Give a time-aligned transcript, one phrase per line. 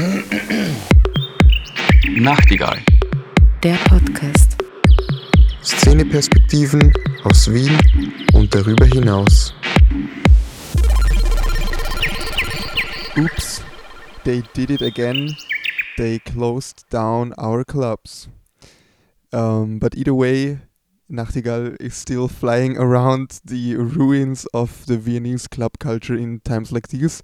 [2.08, 2.78] Nachtigall.
[3.62, 4.56] Der Podcast.
[5.62, 6.90] Szeneperspektiven
[7.24, 7.78] aus Wien
[8.32, 9.52] und darüber hinaus.
[13.18, 13.62] Oops,
[14.24, 15.36] they did it again.
[15.98, 18.30] They closed down our clubs.
[19.34, 20.60] Um, but either way,
[21.10, 26.88] Nachtigall is still flying around the ruins of the Viennese club culture in times like
[26.88, 27.22] these.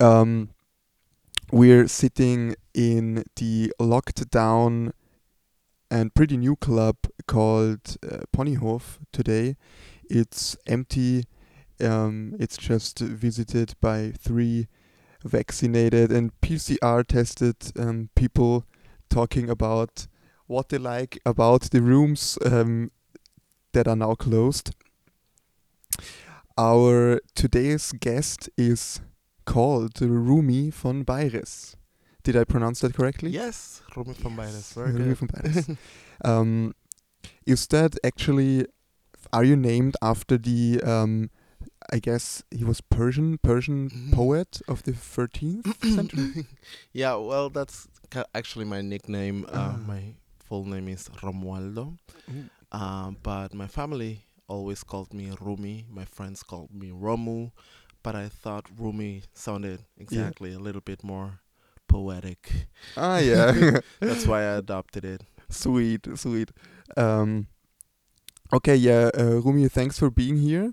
[0.00, 0.48] Um,
[1.52, 4.92] we're sitting in the locked down
[5.90, 9.56] and pretty new club called uh, Ponyhof today.
[10.08, 11.24] It's empty.
[11.80, 14.68] Um, it's just visited by three
[15.24, 18.64] vaccinated and PCR tested um, people
[19.08, 20.06] talking about
[20.46, 22.90] what they like about the rooms um,
[23.72, 24.74] that are now closed.
[26.56, 29.00] Our today's guest is
[29.44, 31.74] called Rumi von Bayres.
[32.22, 33.30] Did I pronounce that correctly?
[33.30, 34.74] Yes, Rumi von Bayres.
[34.74, 35.16] Very Rumi good.
[35.18, 35.76] von Bayres.
[36.24, 36.74] um,
[37.46, 38.66] is that actually?
[39.32, 40.80] Are you named after the?
[40.82, 41.30] Um,
[41.92, 44.12] I guess he was Persian Persian Mhm.
[44.12, 46.46] poet of the 13th century.
[46.92, 49.44] yeah, well, that's ca- actually my nickname.
[49.48, 49.76] Uh, Ah.
[49.86, 51.98] my full name is Romualdo.
[52.72, 55.86] Um, but my family always called me Rumi.
[55.90, 57.50] My friends called me Romu.
[58.02, 61.40] But I thought Rumi sounded exactly a little bit more
[61.88, 62.68] poetic.
[62.96, 63.80] ah, yeah.
[64.00, 65.22] That's why I adopted it.
[65.48, 66.50] Sweet, sweet.
[66.96, 67.48] Um,
[68.52, 70.72] okay, yeah, uh, Rumi, thanks for being here.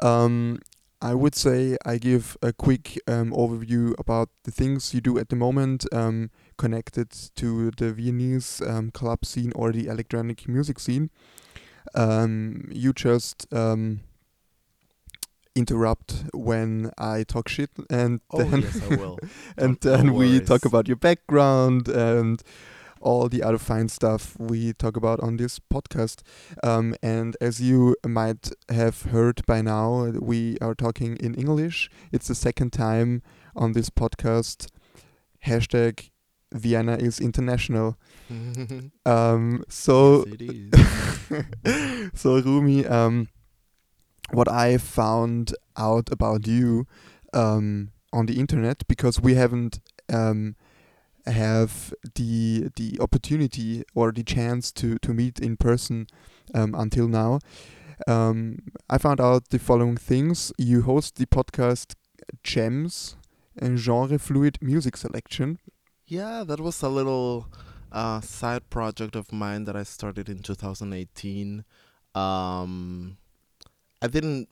[0.00, 0.58] Um,
[1.02, 5.30] I would say I give a quick um, overview about the things you do at
[5.30, 11.10] the moment um, connected to the Viennese um, club scene or the electronic music scene.
[11.94, 14.00] Um, you just um,
[15.54, 18.80] interrupt when I talk shit, and Oh, then yes,
[19.56, 22.42] and then we talk about your background and
[23.00, 26.20] all the other fine stuff we talk about on this podcast.
[26.62, 31.90] Um, and as you might have heard by now, we are talking in English.
[32.12, 33.22] It's the second time
[33.56, 34.66] on this podcast.
[35.46, 36.10] Hashtag
[36.52, 37.96] Vienna is international.
[39.06, 42.10] Um, so yes, is.
[42.20, 43.28] so Rumi, um,
[44.32, 46.86] what I found out about you
[47.32, 49.80] um, on the internet because we haven't
[50.12, 50.56] um,
[51.26, 56.06] have the the opportunity or the chance to to meet in person
[56.54, 57.38] um, until now.
[58.06, 58.58] Um,
[58.88, 61.94] I found out the following things: you host the podcast
[62.42, 63.16] Gems,
[63.56, 65.58] and genre fluid music selection.
[66.06, 67.46] Yeah, that was a little
[67.92, 71.64] uh, side project of mine that I started in 2018.
[72.14, 73.16] Um,
[74.02, 74.48] I didn't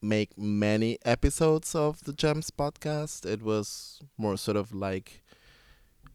[0.00, 3.26] make many episodes of the Gems podcast.
[3.26, 5.22] It was more sort of like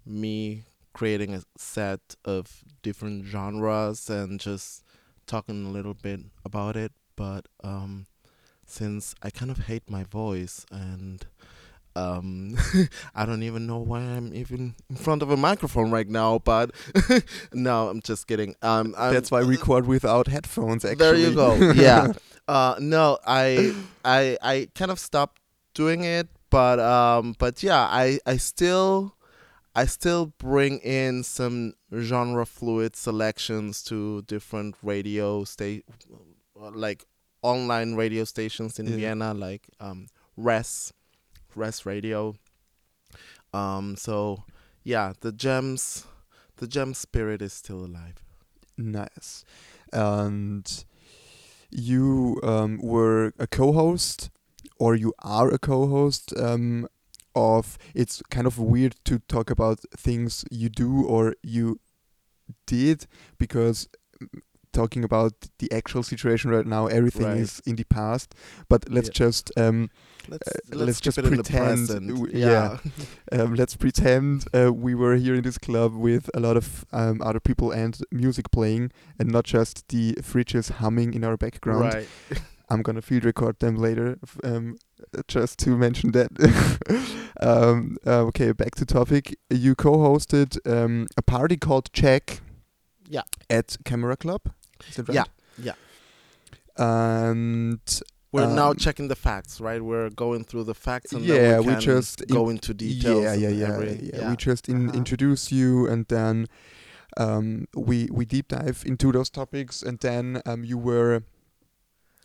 [0.06, 0.63] me
[0.94, 4.84] creating a set of different genres and just
[5.28, 6.94] talking a little bit about it.
[7.16, 8.06] But um,
[8.66, 11.25] since I kind of hate my voice and
[11.95, 12.56] um
[13.16, 16.72] I don't even know why I'm even in front of a microphone right now, but
[17.53, 18.56] no, I'm just kidding.
[18.62, 20.85] Um, I'm, That's why I record without headphones.
[20.85, 21.56] Actually, There you go.
[21.72, 22.13] Yeah.
[22.49, 23.73] uh, no, I
[24.05, 25.39] I I kind of stopped
[25.73, 29.13] doing it, but um, but yeah, I I still
[29.75, 35.83] I still bring in some genre fluid selections to different radio sta-
[36.55, 37.05] like
[37.41, 38.95] online radio stations in Yeah.
[38.97, 40.91] Vienna, like um, Res,
[41.55, 42.35] Res Radio.
[43.53, 44.43] Um, so
[44.83, 46.05] yeah, the gems,
[46.57, 48.23] the gem spirit is still alive.
[48.77, 49.43] Nice.
[49.93, 50.65] And
[51.69, 54.30] you um, were a co-host,
[54.80, 56.88] or you are a co-host um,
[57.35, 57.78] of.
[57.94, 61.80] It's kind of weird to talk about things you do or you
[62.66, 63.07] did
[63.38, 63.88] because
[64.72, 67.38] talking about the actual situation right now, everything Right.
[67.41, 68.35] is in the past.
[68.69, 69.25] But let's Yeah.
[69.25, 69.90] just um,
[70.28, 72.77] Let's Uh, let's, let's just it in the pretend w- yeah.
[73.31, 77.19] um, let's pretend uh, we were here in this club with a lot of um,
[77.21, 81.94] other people and music playing, and not just the fridges humming in our background.
[81.94, 82.07] right.
[82.72, 84.77] I'm gonna field record them later, um,
[85.27, 86.30] just to mention that.
[87.42, 89.36] um, uh, okay, back to topic.
[89.50, 92.42] You co-hosted um, a Protocol Jack.
[93.10, 93.24] Yeah.
[93.50, 94.42] At Camera Club.
[94.87, 95.09] Is right?
[95.15, 95.23] Yeah,
[95.57, 95.73] yeah.
[96.77, 97.79] And
[98.31, 99.81] We're now Um, checking the facts, right?
[99.83, 103.23] We're going through the facts and Yeah, then we we, just in- go into details.
[103.23, 104.29] Yeah, yeah, yeah, every- yeah.
[104.29, 104.97] We just in, Uh-huh.
[104.97, 106.45] introduce you, and then
[107.17, 111.23] um, we we deep dive into those topics, and then um, you were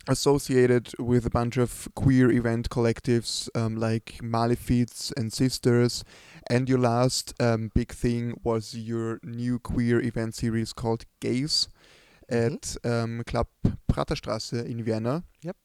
[0.07, 6.03] associated with a bunch of queer event collectives um, like Malefites and Sisters,
[6.47, 11.74] And your last um, big thing was your new queer event series called Gays Mhm.
[12.29, 13.47] At um, Club
[13.91, 15.23] Praterstraße in Vienna.
[15.41, 15.55] Yep.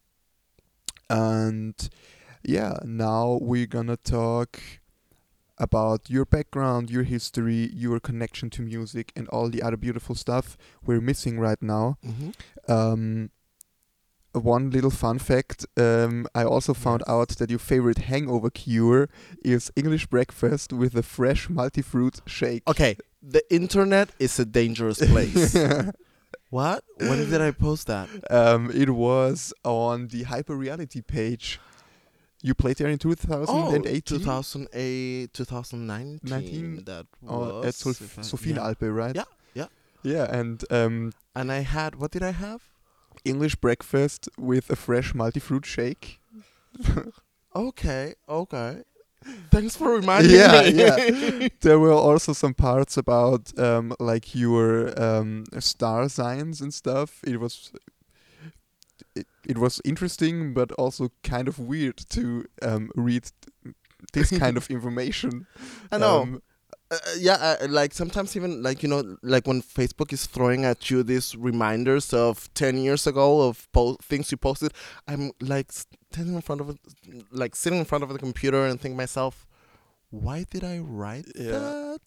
[1.08, 1.90] And
[2.42, 4.60] yeah, now we're gonna talk
[5.58, 10.56] about your background, your history, your connection to music, and all the other beautiful stuff
[10.82, 11.98] we're missing right now.
[12.04, 12.72] Mm-hmm.
[12.72, 13.30] Um,
[14.32, 19.08] one little fun fact um, I also found out that your favorite hangover cure
[19.44, 22.62] is English breakfast with a fresh multi-fruit shake.
[22.68, 25.56] Okay, the internet is a dangerous place.
[26.50, 26.84] what?
[26.98, 28.08] When did I post that?
[28.30, 31.58] um, it was on the Hyper Reality page.
[32.42, 34.18] You played there in 2018?
[34.18, 36.20] 2008, 2019.
[36.30, 36.84] 19?
[36.84, 37.66] That Oh, was.
[37.66, 39.14] at Sof- I- Sophienalpe, right?
[39.14, 39.24] Yeah,
[39.54, 39.66] yeah.
[40.02, 42.62] Yeah, and um, And I had, what did I have?
[43.24, 46.20] English breakfast with a fresh multi-fruit shake.
[47.54, 48.82] Okay, okay.
[49.50, 50.70] Thanks for reminding Yeah, me.
[50.70, 51.48] yeah.
[51.60, 57.20] there were also some parts about um, like your um, star signs and stuff.
[57.24, 57.72] It was
[59.14, 63.24] it, it was interesting, but also kind of weird to um, read
[64.12, 65.46] this kind of information.
[65.92, 66.22] I know.
[66.22, 66.42] Um,
[66.90, 70.90] Uh, yeah, uh, like sometimes even like you know, like when Facebook is throwing at
[70.90, 74.72] you these reminders of ten years ago of po- things you posted,
[75.06, 76.74] I'm like standing in front of, a,
[77.30, 79.46] like sitting in front of the computer and think myself,
[80.10, 81.52] why did I write Yeah.
[81.52, 82.00] that?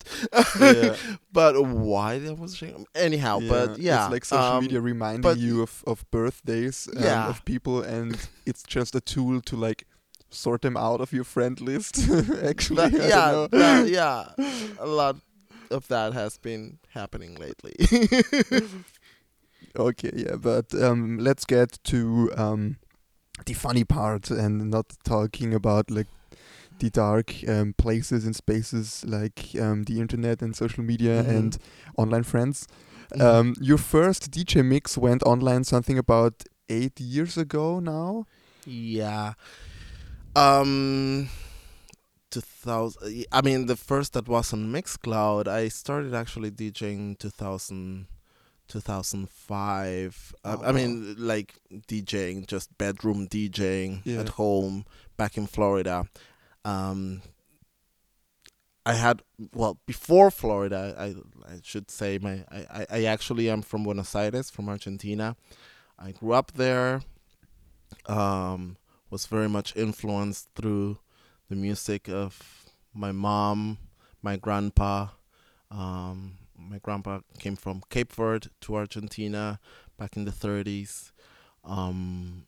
[0.59, 0.95] Yeah.
[1.31, 5.61] but why I was saying anyhow, but yeah, it's like social um, media reminding you
[5.63, 9.87] of, of birthdays um, of people, and it's just a tool to like
[10.33, 11.97] sort them out of your friend list.
[12.43, 14.25] Actually, that- yeah, that- yeah,
[14.79, 15.15] a lot
[15.71, 17.75] of that has been happening lately.
[19.75, 22.77] Okay, yeah, but um, let's get to um,
[23.45, 26.05] the funny part and not talking about like
[26.79, 31.29] the dark um, places and spaces like um, the internet and social media Mhm.
[31.37, 31.57] and
[31.97, 32.67] online friends.
[33.19, 38.25] Um, your first DJ mix went online something about eight years ago now.
[38.65, 39.33] Yeah.
[40.35, 41.29] Um
[42.31, 48.07] 2000 I mean the first that was on Mixcloud, I started actually DJing 2000
[48.67, 50.33] 2005.
[50.43, 51.55] Uh, Oh, I mean like
[51.87, 54.21] DJing, just bedroom DJing Yeah.
[54.21, 54.85] at home
[55.17, 56.05] back in Florida.
[56.65, 57.21] Um
[58.85, 59.21] I had
[59.53, 60.95] well before Florida.
[60.97, 61.07] I
[61.53, 65.35] I should say my I, I, I actually am from Buenos Aires, from Argentina.
[65.99, 67.01] I grew up there.
[68.07, 68.75] Um,
[69.13, 70.97] was very much influenced through
[71.47, 72.65] the music of
[72.95, 73.77] my mom,
[74.23, 75.07] my grandpa.
[75.69, 79.59] Um, my grandpa came from Cape Verde to Argentina
[79.99, 81.11] back in the 30s.
[81.63, 82.47] Um,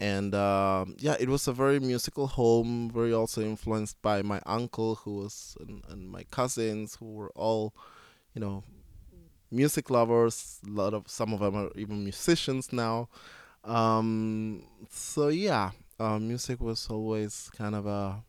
[0.00, 4.96] and um, yeah, it was a very musical home, very also influenced by my uncle,
[4.96, 7.72] who was, and, and my cousins, who were all,
[8.34, 8.64] you know,
[9.52, 10.58] music lovers.
[10.66, 13.08] A lot of some of them are even musicians now.
[13.62, 15.70] Um, so yeah,
[16.00, 18.24] uh, music was always kind of a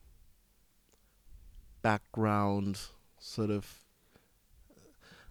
[1.80, 2.78] background
[3.18, 3.66] sort of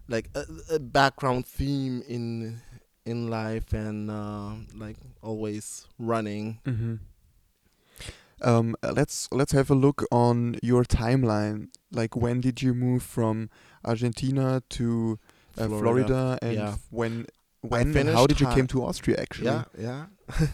[0.08, 0.44] like a,
[0.74, 2.60] a background theme in
[3.06, 6.58] in life and uh, like always running.
[6.66, 6.94] Mm-hmm.
[8.42, 11.68] Um, let's let's have a look on your timeline.
[11.92, 13.50] Like, when did you move from
[13.84, 15.18] Argentina to
[15.58, 15.78] uh, Florida.
[15.78, 16.74] Florida, and yeah.
[16.90, 17.26] when
[17.60, 19.16] when and how did you came to Austria?
[19.20, 20.06] Actually, Yeah, yeah.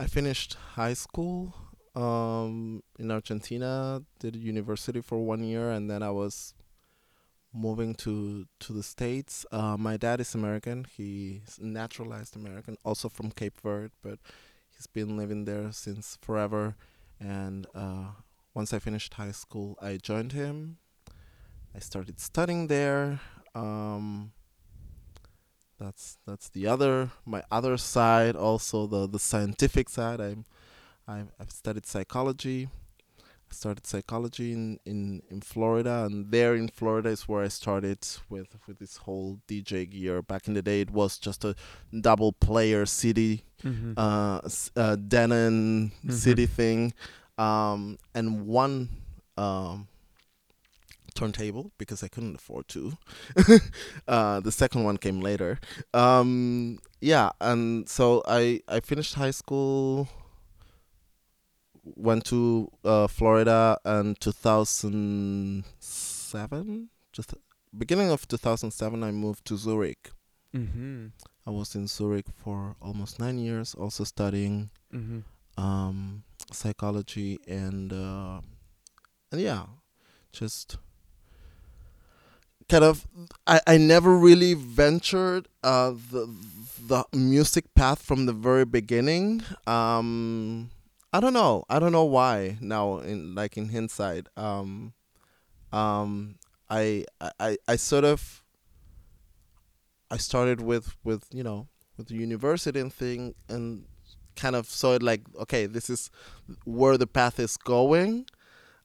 [0.00, 1.54] I finished high school
[1.94, 6.54] um, in Argentina, did university for one year, and then I was
[7.52, 9.44] moving to to the states.
[9.52, 10.86] Uh, my dad is American.
[10.96, 14.18] He's naturalized American, also from Cape Verde, but
[14.74, 16.76] he's been living there since forever.
[17.20, 18.12] And uh,
[18.54, 20.78] once I finished high school, I joined him.
[21.76, 23.20] I started studying there.
[23.54, 24.32] Um,
[25.80, 30.44] that's that's the other my other side also the the scientific side i'm
[31.08, 32.68] i've, I've studied psychology
[33.50, 37.98] i started psychology in, in in florida and there in florida is where i started
[38.28, 41.54] with with this whole dj gear back in the day it was just a
[42.08, 43.92] double player CD Mm-hmm.
[43.96, 44.40] uh,
[44.76, 46.12] uh denon Mhm.
[46.12, 46.80] CD thing
[47.46, 48.88] um and one
[49.36, 49.88] um
[51.14, 52.92] turntable because I couldn't afford to.
[54.08, 55.58] uh, the second one came later.
[55.94, 60.08] Um, yeah, and so I I finished high school,
[61.84, 67.34] went to uh, Florida, and 2007, just
[67.76, 70.10] beginning of 2007, I moved to Zurich.
[70.54, 71.06] Mm-hmm.
[71.46, 75.20] I was in Zurich for almost nine years, also studying Mm-hmm.
[75.62, 78.40] um, psychology and uh,
[79.30, 79.66] and yeah,
[80.32, 80.78] just
[82.70, 83.06] kind of
[83.46, 86.32] I, I never really ventured uh, the
[86.78, 89.42] the music path from the very beginning.
[89.66, 90.70] Um,
[91.12, 91.64] I don't know.
[91.68, 92.98] I don't know why now.
[92.98, 94.92] In like in hindsight, um,
[95.72, 96.36] um,
[96.70, 97.04] I,
[97.40, 98.42] I I sort of
[100.10, 103.84] I started with with you know with the university and thing and
[104.36, 106.10] kind of saw it like okay this is
[106.64, 108.24] where the path is going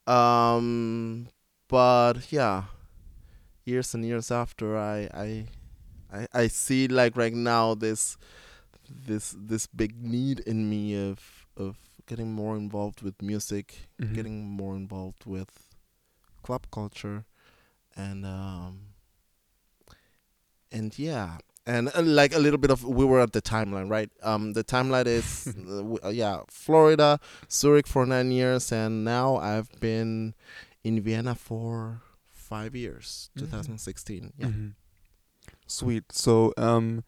[0.05, 1.29] um
[1.69, 2.63] but yeah
[3.65, 5.45] years and years after I I
[6.13, 8.17] I, I see like right now this
[9.07, 11.19] this this big need in me of
[11.57, 11.75] of
[12.07, 14.13] getting more involved with music, Mhm.
[14.13, 15.49] getting more involved with
[16.43, 17.25] club culture
[17.95, 18.93] and um
[20.71, 24.09] and yeah and uh, like a little bit of we were at the timeline right
[24.21, 27.19] um the timeline is uh, w- uh, yeah florida
[27.49, 30.33] zurich for nine years and now i've been
[30.83, 32.01] in vienna for
[32.55, 33.39] five years Mhm.
[33.49, 34.73] 2016 yeah Mhm.
[35.67, 36.03] Sweet.
[36.11, 37.03] So, um,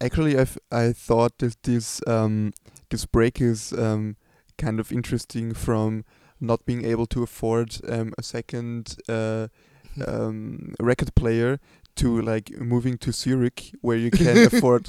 [0.00, 2.52] actually, I I thought that this um
[2.90, 4.16] this break is um
[4.58, 6.04] kind of interesting from
[6.40, 9.48] not being able to afford um a second uh
[10.06, 11.58] um record player
[11.96, 14.88] to like moving to Zurich where you can afford.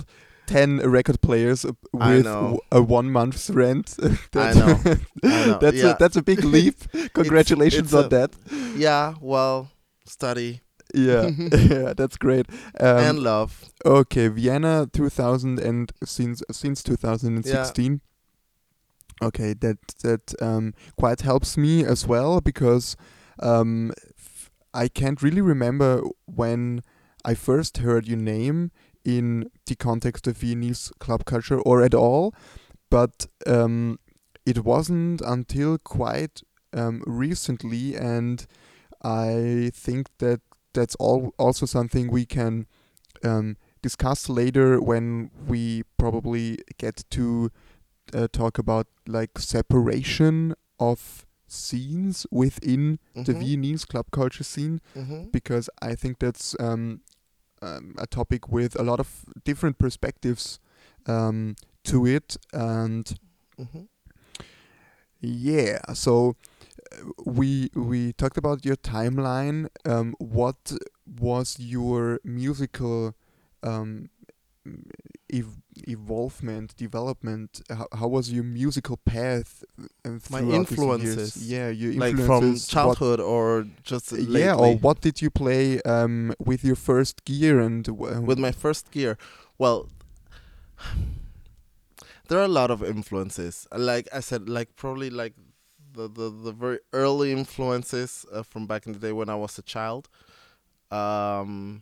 [0.51, 2.25] 10 record players with
[2.72, 3.96] a one month's rent.
[4.31, 4.77] That's- know.
[5.24, 5.60] I know.
[5.60, 5.91] that's Yeah.
[5.91, 6.75] a that's a big leap.
[7.13, 8.31] Congratulations it's on a- that.
[8.77, 9.70] yeah well
[10.05, 10.62] study
[10.93, 11.29] Yeah,
[11.72, 12.46] yeah, that's great.
[12.79, 13.51] Um, and love
[13.86, 18.01] Okay, Vienna 2000 and since since 2016.
[19.24, 22.98] Okay, that that um, quite helps me as well because
[23.39, 26.81] um, f- I can't really remember when
[27.24, 28.72] I first heard your name
[29.05, 32.34] in the context of Viennese club culture or at all,
[32.89, 34.00] but um,
[34.46, 36.41] it wasn't until quite
[36.74, 38.46] um, recently, and
[39.03, 40.41] I think that
[40.74, 42.65] that's all also something we can
[43.24, 47.50] um, discuss later when we probably get to
[48.13, 53.39] uh, talk about like separation of scenes within the Mhm.
[53.39, 55.31] Viennese club culture scene Mhm.
[55.31, 57.01] because I think that's um,
[57.62, 60.60] um, a topic with a lot of different perspectives
[61.08, 63.18] um, to it and
[63.58, 63.88] Mhm.
[65.20, 66.36] yeah so
[66.94, 70.74] uh, we we talked about your timeline um, what
[71.20, 73.13] was your musical
[73.63, 74.10] um,
[75.34, 79.63] ev- evolvement development how, how was your musical path
[80.06, 80.53] My throughout these years?
[80.53, 81.51] influences.
[81.51, 85.30] yeah your influences, like from what- childhood or just lately yeah or what did you
[85.30, 89.18] play um, with your first gear and w- with my first gear
[89.58, 89.89] well
[92.27, 95.34] there are a lot of influences like i said like probably like
[95.94, 99.58] the the, the very early influences uh, from back in the day when i was
[99.58, 100.08] a child
[100.91, 101.82] um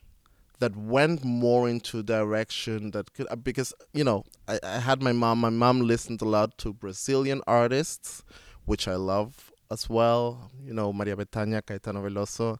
[0.59, 5.11] that went more into direction that could uh, because you know I, I had my
[5.13, 8.23] mom my mom listened a lot to brazilian artists
[8.65, 12.59] which i love as well you know maria bethania caetano veloso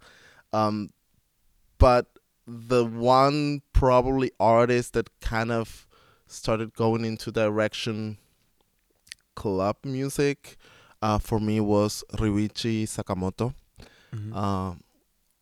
[0.54, 0.90] um
[1.78, 2.06] but
[2.48, 5.88] the one probably artist that kind of
[6.28, 8.18] started going into direction
[9.36, 10.58] club music
[11.02, 13.54] uh, for me was Ryuichi Sakamoto,
[14.12, 14.32] Mhm.
[14.36, 14.76] uh,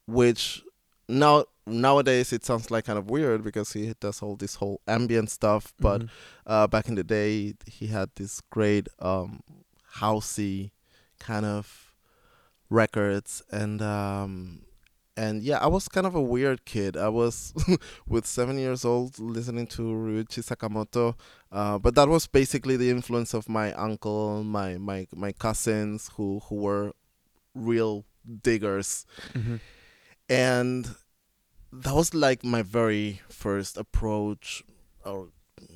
[0.05, 0.63] which
[1.07, 5.29] now nowadays it sounds like kind of weird because he does all this whole ambient
[5.29, 6.09] stuff, but Mhm.
[6.45, 9.41] uh, back in the day he had this great um,
[9.99, 10.71] housey
[11.19, 11.93] kind of
[12.69, 14.61] records and um,
[15.15, 16.95] and yeah, I was kind of a weird kid.
[16.95, 17.53] I was
[18.07, 21.15] with seven years old listening to Ryuichi Sakamoto,
[21.51, 26.39] uh, but that was basically the influence of my uncle, my my my cousins who
[26.49, 26.91] who were
[27.55, 28.05] real
[28.43, 29.59] diggers, Mhm.
[30.29, 30.95] And
[31.71, 34.63] that was like my very first approach,
[35.05, 35.29] or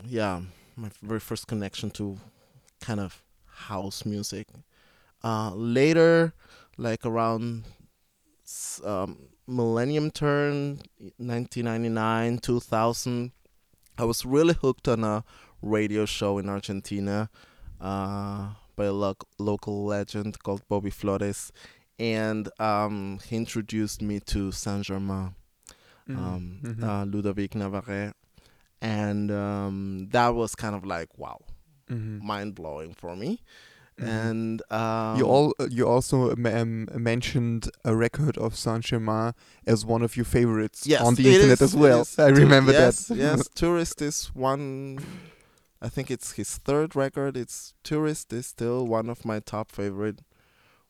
[0.06, 0.42] yeah,
[0.76, 2.18] my very first connection to
[2.80, 4.48] kind of house music.
[5.24, 6.34] Uh, later,
[6.78, 7.64] like around
[8.84, 9.18] um,
[9.48, 10.82] millennium turn
[11.18, 13.32] 1999 2000
[13.98, 15.24] i was really hooked on a
[15.62, 17.30] radio show in argentina
[17.80, 21.52] uh, by a lo- local legend called bobby flores
[22.02, 25.36] and um, he introduced me to saint germain
[26.10, 26.18] Mhm.
[26.18, 26.84] um, Mhm.
[26.84, 28.14] uh, ludovic navarre
[28.82, 31.40] and um, that was kind of like wow
[31.90, 32.22] Mhm.
[32.24, 33.32] mind-blowing for me
[34.00, 34.08] Mhm.
[34.08, 39.34] and um, you all uh, you also um, um, mentioned a record of Saint Germain
[39.68, 42.00] as one of your favorites Yes, on the internet is- as well.
[42.02, 43.18] it is I Tour- remember yes, that.
[43.18, 44.98] yes, Tourist is one.
[45.84, 47.36] I think it's his third record.
[47.38, 50.20] It's Tourist is still one of my top favorite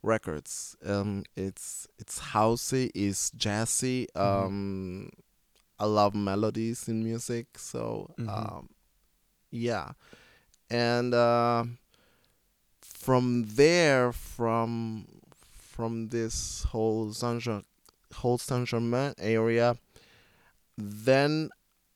[0.03, 0.75] records.
[0.86, 4.08] Um, it's it's housey, it's jazzy.
[4.15, 5.10] Um,
[5.79, 8.29] I love melodies in music, so Mhm.
[8.29, 8.70] um,
[9.51, 9.91] yeah,
[10.70, 11.65] and uh,
[12.81, 15.08] from there, from
[15.58, 17.65] from this whole Saint
[18.13, 19.77] whole Saint Germain area,
[20.77, 21.50] then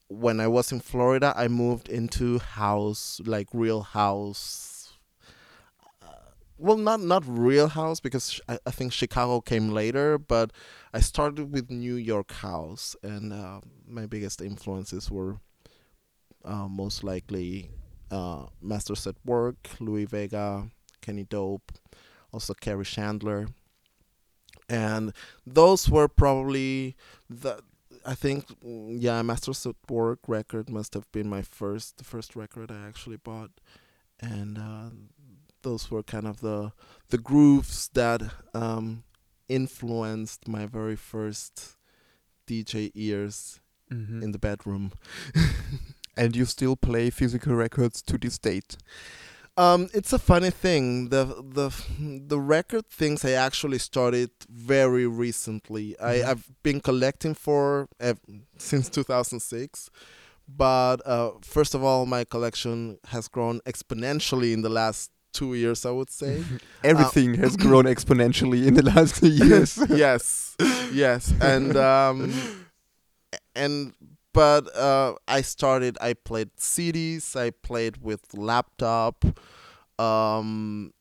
[0.07, 4.74] when I was in Florida, I moved into house, like real house.
[6.57, 10.51] Well, not not real house because I, I think Chicago came later, but
[10.93, 15.37] I started with New York house, and uh, my biggest influences were
[16.43, 17.69] uh, most likely
[18.11, 20.67] uh, Masters at Work, Louie Vega,
[21.01, 21.71] Kenny Dope,
[22.31, 23.47] also Kerri Chandler,
[24.69, 25.13] and
[25.45, 26.95] those were probably
[27.29, 27.61] the
[28.05, 32.35] I think mm, yeah, Masters at Work record must have been my first the first
[32.35, 33.51] record I actually bought,
[34.19, 34.89] and uh,
[35.65, 36.71] those were kind of the
[37.09, 38.21] the grooves that
[38.53, 39.03] um,
[39.49, 41.77] influenced my very first
[42.47, 43.59] DJ ears
[43.91, 44.23] Mhm.
[44.23, 44.91] in the bedroom.
[46.17, 48.77] and you still play physical records to this date.
[49.57, 51.09] Um, it's a funny thing.
[51.09, 51.69] The the
[52.27, 55.95] the record things I actually started very recently.
[55.99, 56.25] I Mhm.
[56.29, 58.19] I've been collecting for ev-
[58.57, 59.89] since 2006,
[60.47, 65.85] but uh, first of all, my collection has grown exponentially in the last two years.
[65.85, 66.43] I would say.
[66.83, 69.77] Everything has grown exponentially in the last two years.
[69.89, 70.55] yes,
[70.91, 72.33] yes, and um,
[73.55, 73.93] and
[74.33, 75.97] but uh, I started.
[76.01, 77.35] I played CDs.
[77.35, 79.23] I played with laptop.
[79.99, 80.93] Um,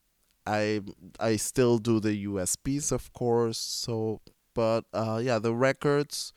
[0.47, 0.83] I
[1.19, 3.59] I still do the USBs, of course.
[3.59, 4.21] So,
[4.55, 6.33] but uh, yeah, the records.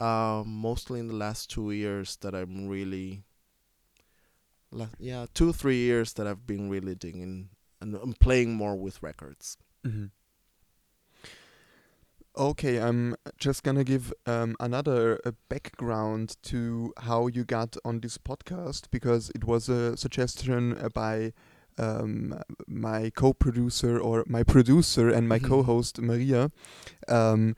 [0.00, 3.22] Uh, mostly in the last two years that I'm really.
[4.72, 7.50] La- yeah, two three years that I've been really digging
[7.80, 9.56] and I'm playing more with records.
[9.84, 10.10] Mhm.
[12.34, 18.16] Okay, I'm just gonna give um, another uh, background to how you got on this
[18.16, 21.34] podcast because it was a suggestion uh, by
[21.78, 25.48] um, my co-producer or my producer and my Mhm.
[25.48, 26.50] co-host Maria.
[27.06, 27.54] Um,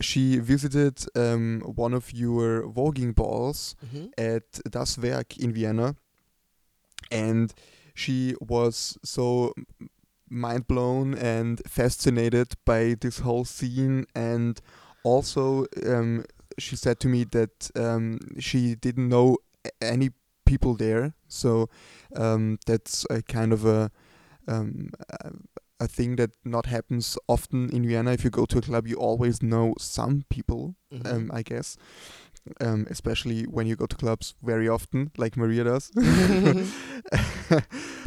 [0.00, 4.06] she visited um, one of your voguing balls Mm-hmm.
[4.16, 5.94] at Das Werk in Vienna,
[7.10, 7.52] and
[7.94, 9.52] she was so
[10.28, 14.04] mind blown and fascinated by this whole scene.
[14.14, 14.60] And
[15.02, 16.24] also, um,
[16.58, 19.36] she said to me that um, she didn't know
[19.80, 20.10] any
[20.44, 21.68] people there, so
[22.16, 23.90] um, that's a kind of a
[24.48, 25.32] um, a-
[25.78, 28.12] a thing that not happens often in Vienna.
[28.12, 31.06] If you go to a club, you always know some people Mm-hmm.
[31.06, 31.76] um, I guess.
[32.60, 35.90] Um, especially when you go to clubs very often, like Maria does.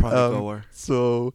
[0.04, 1.34] Um, so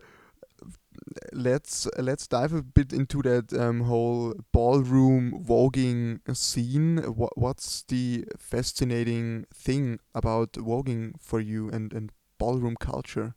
[1.32, 6.98] let's let's dive a bit into that um, whole ballroom voguing scene.
[6.98, 13.34] What what's the fascinating thing about voguing for you and and ballroom culture?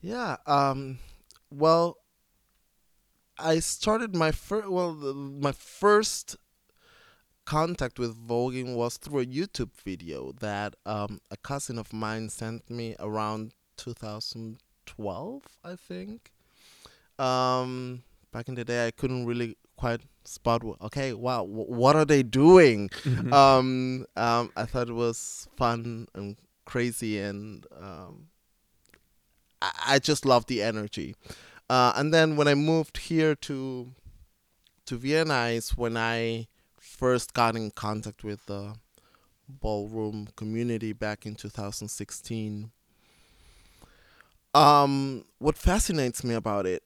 [0.00, 0.36] Yeah.
[0.46, 0.98] Um.
[1.50, 1.98] Well,
[3.38, 4.68] I started my first.
[4.68, 6.36] Well, the, my first
[7.44, 12.68] contact with voguing was through a YouTube video that um a cousin of mine sent
[12.70, 16.32] me around 2012, I think.
[17.18, 18.02] Um.
[18.32, 20.62] Back in the day, I couldn't really quite spot.
[20.80, 22.88] Okay, wow, wh- what are they doing?
[23.32, 28.28] um, um, I thought it was fun and crazy, and um,
[29.60, 31.14] I, I just loved the energy.
[31.68, 33.92] Uh, and then when I moved here to
[34.86, 36.46] to Vienna, is when I
[37.02, 38.72] first got in contact with the
[39.48, 42.70] ballroom community back in 2016.
[44.54, 46.84] Um, what fascinates me about it,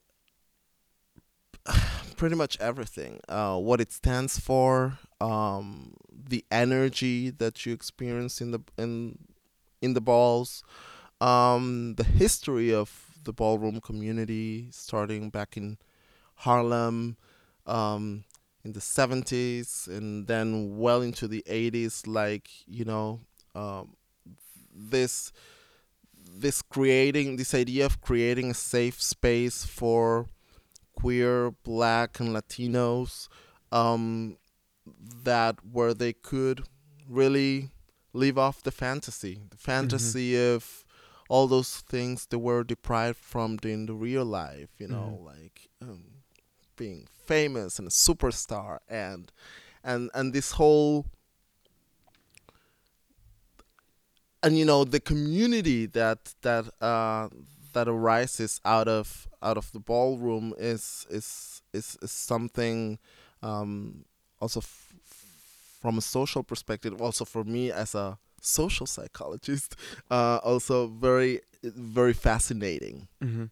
[2.16, 3.20] pretty much everything.
[3.28, 9.18] Uh, what it stands for, um, the energy that you experience in the in
[9.82, 10.62] in the balls,
[11.20, 15.76] um, the history of the ballroom community, starting back in
[16.36, 17.18] Harlem,
[17.66, 18.24] um,
[18.66, 22.06] in the seventies, and then well into the eighties.
[22.06, 23.20] Like you know,
[23.54, 23.94] um,
[24.74, 25.32] this
[26.44, 30.26] this creating this idea of creating a safe space for
[30.94, 33.28] queer, black, and Latinos,
[33.70, 34.36] um,
[35.24, 36.64] that where they could
[37.08, 37.70] really
[38.12, 40.84] live off the fantasy, the fantasy of
[41.28, 44.70] all those things they were deprived from in the real life.
[44.78, 46.15] You know, like um,
[46.76, 49.32] being famous and a superstar, and
[49.82, 51.06] and and this whole
[54.42, 57.28] and you know the community that that uh,
[57.72, 62.98] that arises out of out of the ballroom is is is, is something
[63.42, 64.04] um,
[64.40, 64.94] also f-
[65.80, 69.74] from a social perspective also for me as a social psychologist
[70.10, 73.44] uh, also very very fascinating Mm-hmm.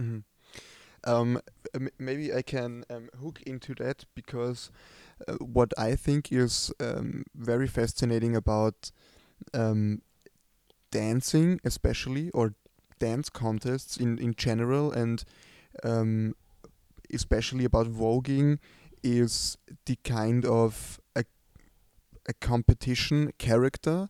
[0.00, 0.18] Mm-hmm.
[1.06, 1.40] Um,
[1.98, 4.70] maybe I can um, hook into that because
[5.28, 8.90] uh, what I think is um, very fascinating about
[9.52, 10.02] um,
[10.90, 12.54] dancing, especially, or
[12.98, 15.24] dance contests in, in general, and
[15.82, 16.34] um,
[17.12, 18.58] especially about voguing,
[19.02, 21.24] is the kind of a,
[22.26, 24.08] a competition character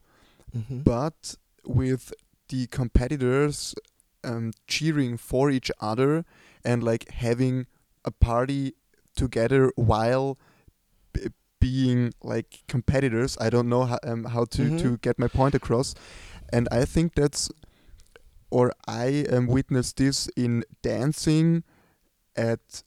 [0.57, 0.78] mm-hmm.
[0.80, 2.12] but with
[2.48, 3.74] the competitors
[4.22, 6.24] um, cheering for each other
[6.64, 7.66] and like having
[8.05, 8.74] a party
[9.16, 10.38] together while
[11.12, 11.29] b-
[11.61, 13.37] being like competitors.
[13.40, 14.79] I don't know how, um, how to, Mhm.
[14.83, 15.94] to get my point across.
[16.53, 17.50] And I think that's,
[18.50, 21.64] or I um, witnessed this in dancing
[22.37, 22.83] at,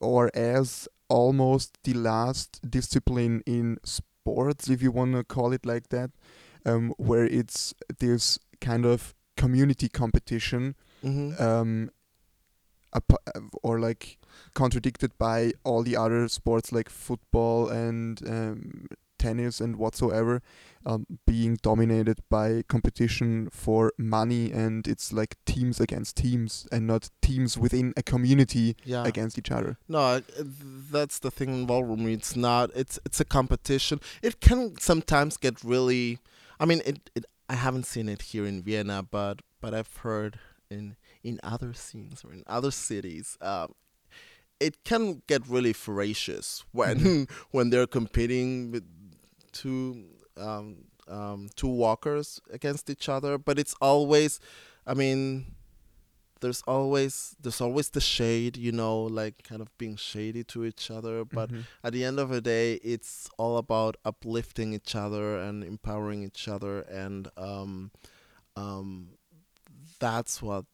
[0.00, 5.88] or as almost the last discipline in sports, if you want to call it like
[5.88, 6.10] that
[6.64, 11.42] um, where it's this kind of community competition Mm-hmm.
[11.42, 11.90] um,
[13.62, 14.18] or like
[14.54, 18.86] contradicted by all the other sports like football and um,
[19.18, 20.42] tennis and whatsoever
[20.84, 27.08] um, being dominated by competition for money and it's like teams against teams and not
[27.20, 30.20] teams within a community yeah against each other No,
[30.90, 32.08] that's the thing in ballroom.
[32.08, 32.70] It's not.
[32.74, 34.00] It's it's a competition.
[34.22, 36.18] It can sometimes get really.
[36.58, 37.24] I mean, it, it.
[37.48, 40.38] I haven't seen it here in Vienna, but but I've heard
[40.70, 43.36] in in other scenes or in other cities.
[43.40, 43.74] Um,
[44.60, 48.84] it can get really ferocious when when they're competing with
[49.52, 50.04] two
[50.36, 53.38] um, um, two walkers against each other.
[53.38, 54.38] But it's always,
[54.86, 55.46] I mean,
[56.40, 60.90] there's always there's always the shade, you know, like kind of being shady to each
[60.90, 61.24] other.
[61.24, 61.64] But Mhm.
[61.84, 66.46] at the end of the day, it's all about uplifting each other and empowering each
[66.48, 67.90] other, and um,
[68.56, 69.18] um,
[69.98, 70.64] that's what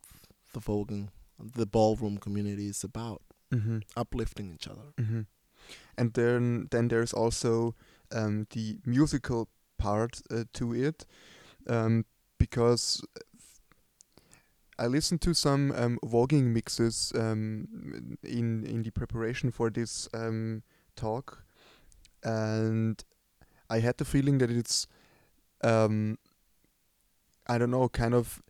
[0.53, 1.09] the voguing,
[1.39, 3.83] the ballroom community is about: Mhm.
[3.97, 4.93] uplifting each other.
[4.99, 5.23] hmm
[5.97, 7.75] And then then there's also
[8.13, 11.07] um, the musical part uh, to it,
[11.69, 12.05] um,
[12.39, 13.03] because
[14.79, 20.63] I listened to some um, voguing mixes um, in in the preparation for this um,
[20.97, 21.45] talk,
[22.23, 23.05] and
[23.71, 24.87] I had the feeling that it's
[25.65, 26.17] um,
[27.47, 28.41] I don't know, kind of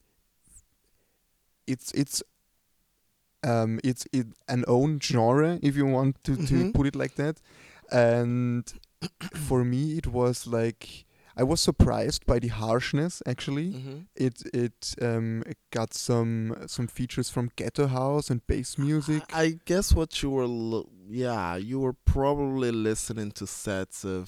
[1.68, 2.22] it's it's
[3.44, 6.72] um, it's it an own genre if you want to, to Mhm.
[6.74, 7.40] put it like that
[7.92, 8.64] and
[9.34, 11.04] for me it was like
[11.36, 13.98] i was surprised by the harshness actually Mm-hmm.
[14.16, 19.58] it it um it got some some features from ghetto house and bass music I
[19.64, 24.26] guess what you were, lo- yeah, you were probably listening to sets of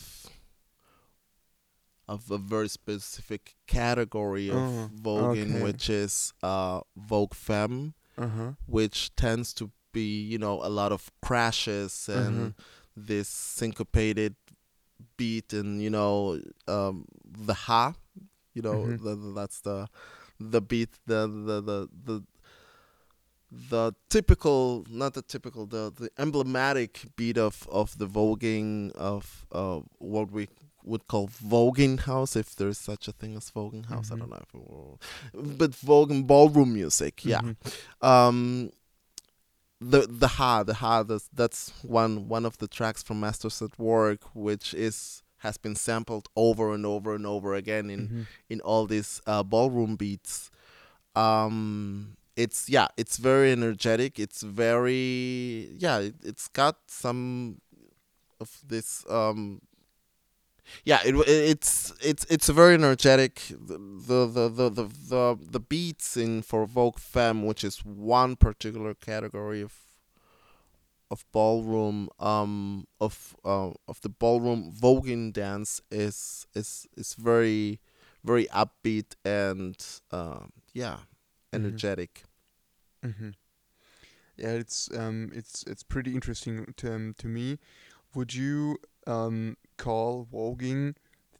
[2.10, 5.62] of a very specific category of Oh, voguing, okay.
[5.62, 11.10] which is uh, Vogue Femme, uh-huh which tends to be, you know, a lot of
[11.22, 12.54] crashes and Mhm.
[12.96, 14.34] this syncopated
[15.16, 17.94] beat and you know um, the ha,
[18.54, 18.98] you know, Mhm.
[19.02, 19.88] the, the- that's the
[20.40, 22.22] the beat, the the the the
[23.50, 29.80] the typical not the typical the the emblematic beat of of the voguing of uh
[29.98, 30.48] what we
[30.84, 34.14] would call voguing house if there's such a thing as voguing house Mhm.
[34.14, 34.54] i don't know if
[35.42, 37.56] it but voguing ballroom music yeah Mhm.
[38.02, 38.70] um
[39.80, 43.78] the the ha the ha that's, that's one one of the tracks from masters at
[43.78, 48.26] work which is has been sampled over and over and over again in Mhm.
[48.50, 50.50] in all these uh, ballroom beats.
[51.16, 54.18] Um, it's yeah, it's very energetic.
[54.18, 57.60] It's very yeah, it, it's got some
[58.38, 59.04] of this.
[59.08, 59.62] Um,
[60.84, 63.42] yeah, it, it's it's it's a very energetic.
[63.50, 68.94] The the, the the the the beats in for Vogue Femme, which is one particular
[68.94, 69.72] category of
[71.10, 77.80] of ballroom um of uh, of the ballroom voguing dance is is is very
[78.24, 79.76] very upbeat and
[80.12, 80.98] um yeah
[81.52, 82.24] energetic
[83.02, 83.30] hmm
[84.36, 87.58] Yeah, it's um, it's it's pretty interesting to um, to me.
[88.14, 90.94] Would you um call voguing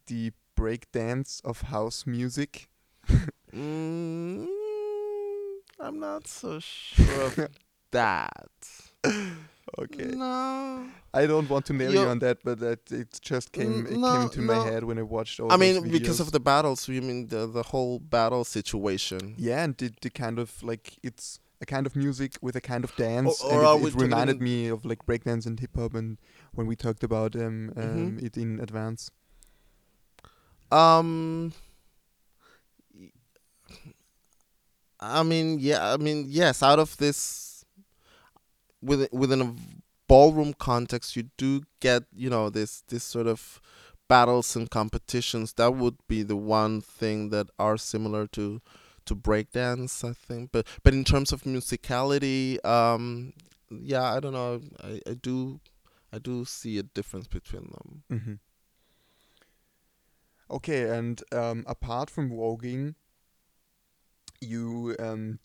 [0.07, 2.69] the breakdance of house music?
[3.53, 4.47] mm,
[5.81, 7.49] i'm not so sure of
[7.91, 8.51] that
[9.79, 10.11] Okay.
[10.17, 10.85] No.
[11.15, 13.99] I don't want to nail you You- on that, but that it just came it
[14.05, 16.89] No, came to my head when I watched all I mean, because of the battles,
[16.89, 19.35] you mean the the whole battle situation?
[19.39, 22.85] yeah, and the, the kind of like it's a kind of music with a kind
[22.85, 26.19] of dance, or and it, it reminded me of like breakdance and hip hop, and
[26.55, 27.83] when we talked about um, um
[28.19, 28.23] Mhm.
[28.23, 29.11] it in advance.
[30.73, 31.53] Um.
[35.01, 35.93] I mean, yeah.
[35.93, 36.63] I mean, yes.
[36.63, 37.65] Out of this,
[38.83, 39.55] within within a
[40.09, 43.61] ballroom context, you do get you know this this sort of
[44.09, 45.55] battles and competitions.
[45.55, 48.61] That would be the one thing that are similar to
[49.07, 50.51] to breakdance, I think.
[50.53, 53.33] But but in terms of musicality, um,
[53.71, 54.61] yeah, I don't know.
[54.83, 55.61] I, I do
[56.13, 58.03] I do see a difference between them.
[58.09, 58.35] hmm
[60.51, 62.95] Okay, and um, apart from voguing,
[64.41, 65.39] you um,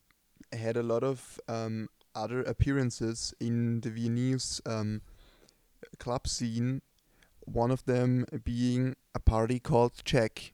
[0.52, 5.02] had a lot of um, other appearances in the Viennese um,
[6.00, 6.82] club scene.
[7.46, 10.54] One of them being a party called Check.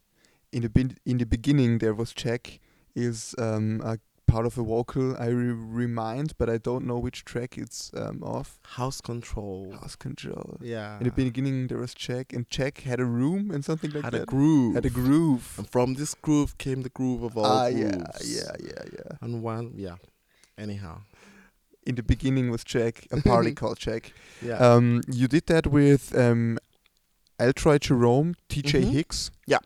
[0.52, 2.60] In the bin- in the beginning, there was Jack
[2.96, 5.16] is um, a part of a vocal.
[5.18, 8.60] I re- remind, but I don't know which track it's um, off.
[8.64, 9.74] House control.
[9.82, 10.58] House Control.
[10.62, 10.98] Yeah.
[11.00, 14.14] In the beginning, there was Jack, and Jack had a room and something like had
[14.14, 14.24] that.
[14.24, 14.76] a groove.
[14.76, 15.56] Had a groove.
[15.58, 18.36] And from this groove came the groove of all Ah, grooves.
[18.36, 19.18] yeah, yeah, yeah, yeah.
[19.22, 19.96] And one, yeah.
[20.58, 21.02] Anyhow.
[21.86, 24.14] In the beginning was Jack, a party called Jack.
[24.42, 24.58] Yeah.
[24.60, 26.58] Um, you did that with um,
[27.40, 28.92] Ultra Jerome, TJ Mhm.
[28.92, 29.32] Hicks.
[29.48, 29.58] Yeah.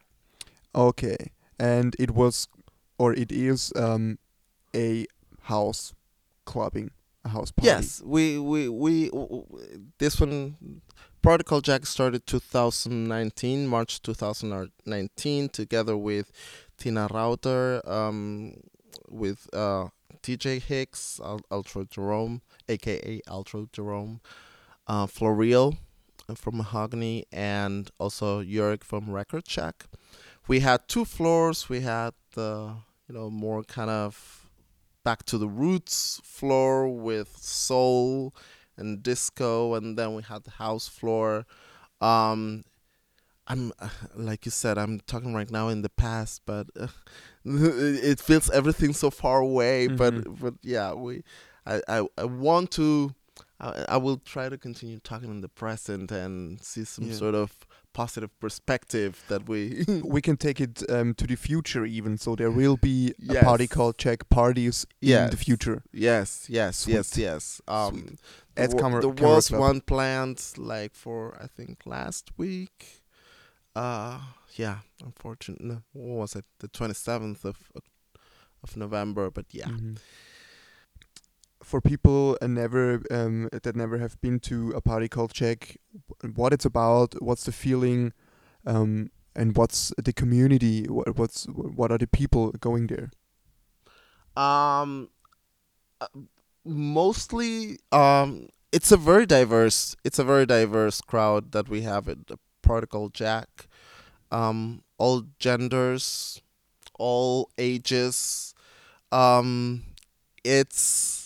[0.74, 2.48] Okay, and it was,
[2.98, 4.18] or it is, um,
[4.76, 5.06] a
[5.44, 5.94] house
[6.46, 6.92] clubbing,
[7.24, 7.68] a house party.
[7.68, 9.10] yes, we we we
[10.00, 10.82] this one
[11.22, 16.32] Protocol Jack started 2019, March 2019 together with
[16.78, 18.54] Tina Rauter um
[19.10, 19.88] with uh
[20.22, 21.20] TJ Hicks,
[21.52, 24.22] Ultra Jerome, aka Ultra Jerome,
[24.88, 25.78] uh Florial
[26.36, 29.86] from Mahogany and also Yurik from Record Check.
[30.48, 31.70] We had two floors.
[31.70, 32.76] We had the
[33.08, 34.48] you know more kind of
[35.04, 38.34] back to the roots floor with soul
[38.78, 41.46] and disco, and then we had the house floor.
[42.02, 42.66] Um,
[43.48, 43.72] I'm
[44.16, 46.88] like you said, I'm talking right now in the past, but uh,
[47.46, 49.88] it feels everything so far away.
[49.88, 49.98] Mhm.
[49.98, 51.24] But but yeah, we
[51.66, 53.14] I I, I want to.
[53.60, 57.14] I, I will try to continue talking in the present and see some Yeah.
[57.14, 57.65] sort of
[57.96, 62.18] positive perspective that we we can take it um, to the future even.
[62.18, 65.82] So there will be a Protocol Jack parties in the future.
[65.94, 67.24] Yes, yes, yes, Sweet.
[67.24, 67.62] yes.
[67.68, 68.20] Um, Sweet.
[68.56, 69.62] there, At Camera- there was Club.
[69.62, 73.02] one planned like for I think last week.
[73.76, 74.20] Uh,
[74.58, 74.78] yeah.
[75.04, 76.46] Unfortunately, no, what was it?
[76.60, 77.58] The twenty seventh of
[78.64, 79.30] of November.
[79.32, 79.98] But yeah, Mhm.
[81.64, 85.78] For people uh, never um, that never have been to a Protocol Jack,
[86.36, 88.14] what it's about, what's the feeling,
[88.66, 93.12] um, and what's the community, what, what's what are the people going there?
[94.42, 95.10] Um,
[96.02, 96.08] uh,
[96.64, 99.96] mostly, um, it's a very diverse.
[100.04, 103.68] It's a very diverse crowd that we have at the Protocol Jack.
[104.32, 106.42] Um, all genders,
[106.98, 108.54] all ages.
[109.12, 109.84] Um,
[110.44, 111.25] it's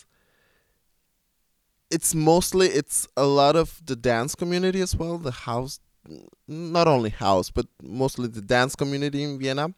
[1.92, 5.18] it's mostly it's a lot of the dance community as well.
[5.18, 5.80] The house,
[6.48, 9.74] not only house, but mostly the dance community in Vienna,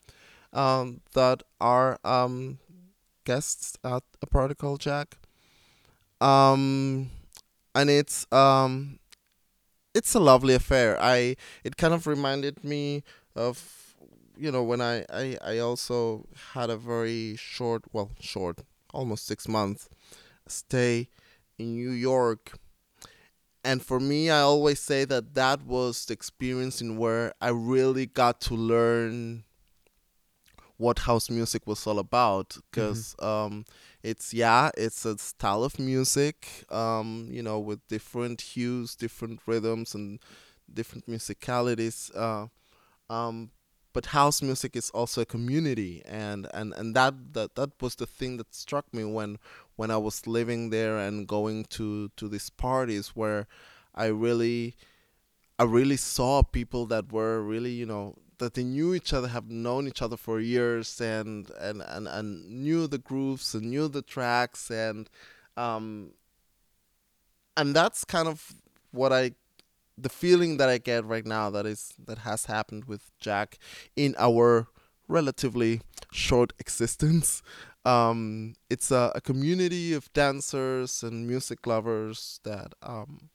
[0.53, 2.59] um, that are um
[3.25, 5.17] guests at a protocol jack
[6.19, 7.09] um
[7.75, 8.99] and it's um
[9.93, 13.03] it's a lovely affair i it kind of reminded me
[13.35, 13.95] of
[14.37, 18.59] you know when i i, I also had a very short well short
[18.93, 19.89] almost six month
[20.47, 21.07] stay
[21.61, 22.53] in new york.
[23.63, 28.05] And for me i always say that that was the experience in where i really
[28.07, 29.43] got to learn
[30.81, 32.57] what house music was all about.
[32.71, 33.65] Because um,
[34.03, 39.93] it's yeah it's a style of music um, you know with different hues different rhythms
[39.93, 40.19] and
[40.73, 42.47] different musicalities uh,
[43.13, 43.51] um,
[43.93, 48.07] but house music is also a community and, and, and that, that that was the
[48.07, 49.37] thing that struck me when
[49.75, 53.47] when I was living there and going to, to these parties where
[53.95, 54.75] I really
[55.61, 59.51] I really saw people that were really, you know, that they knew each other, have
[59.51, 64.01] known each other for years, and and and, and knew the grooves and knew the
[64.01, 65.07] tracks, and
[65.55, 66.13] um,
[67.55, 68.55] and that's kind of
[68.89, 69.33] what I,
[70.01, 73.57] the feeling that I get right now that is that has happened with Jack
[73.95, 74.67] in our
[75.07, 77.41] relatively short existence.
[77.85, 83.29] um, it's a, a community of dancers and music lovers that um,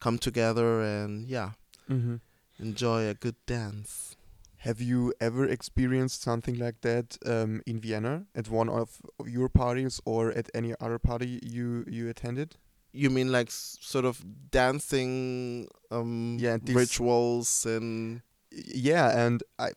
[0.00, 1.50] come together and yeah,
[1.90, 2.16] Mm-hmm.
[2.58, 4.16] enjoy a good dance.
[4.58, 10.00] Have you ever experienced something like that um, in Vienna at one of your parties
[10.06, 12.56] or at any other party you you attended?
[12.96, 19.70] You mean like s- sort of dancing um, Yeah, this- rituals and Yeah, and I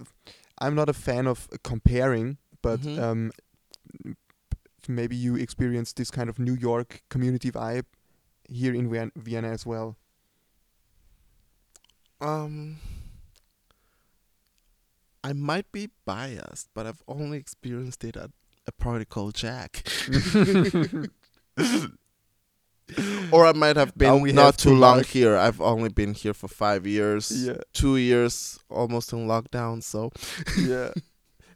[0.61, 2.99] I'm not a fan of comparing, but Mhm.
[2.99, 3.31] um,
[4.87, 7.85] maybe you experienced this kind of New York community vibe
[8.49, 9.97] here in Vien- Vienna as well.
[12.21, 12.77] Um,
[15.23, 18.31] I might be biased, but I've only experienced it at
[18.65, 19.83] a Protocol Jack.
[23.31, 25.35] or I might have been we not have too to long here.
[25.37, 29.83] I've only been here for five years, Yeah, two years almost in lockdown.
[29.83, 30.11] So
[30.57, 30.91] yeah.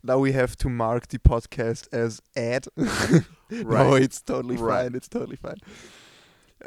[0.03, 2.67] now we have to mark the podcast as ad.
[3.51, 4.83] No, it's totally Right.
[4.83, 4.95] fine.
[4.95, 5.57] It's totally fine.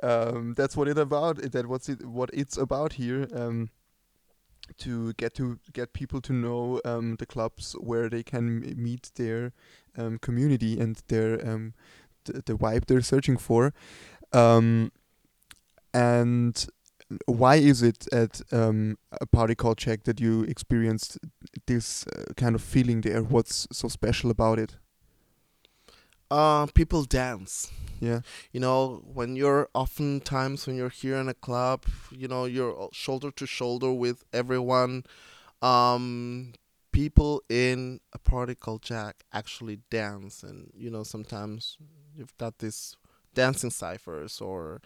[0.03, 1.37] Um, that's what it about.
[1.53, 2.05] That what's it?
[2.05, 3.27] What it's about here.
[3.35, 3.71] Um,
[4.79, 9.11] to get to get people to know um, the clubs where they can m- meet
[9.17, 9.53] their
[9.97, 11.75] um, community and their um,
[12.25, 13.73] the, the vibe they're searching for.
[14.35, 14.91] Um,
[15.93, 16.67] and
[17.27, 21.19] why is it at um, a party called Jack that you experienced
[21.67, 23.23] this uh, kind of feeling there?
[23.23, 24.77] What's so special about it?
[26.31, 27.71] uh, people dance.
[28.01, 28.21] Yeah.
[28.53, 33.31] You know, when you're oftentimes when you're here in a club, you know, you're shoulder
[33.33, 35.05] to shoulder with everyone.
[35.63, 36.55] Um,
[36.93, 41.79] people in a party called Jack actually dance, and you know, sometimes
[42.15, 42.97] you've got these
[43.35, 44.81] dancing ciphers, or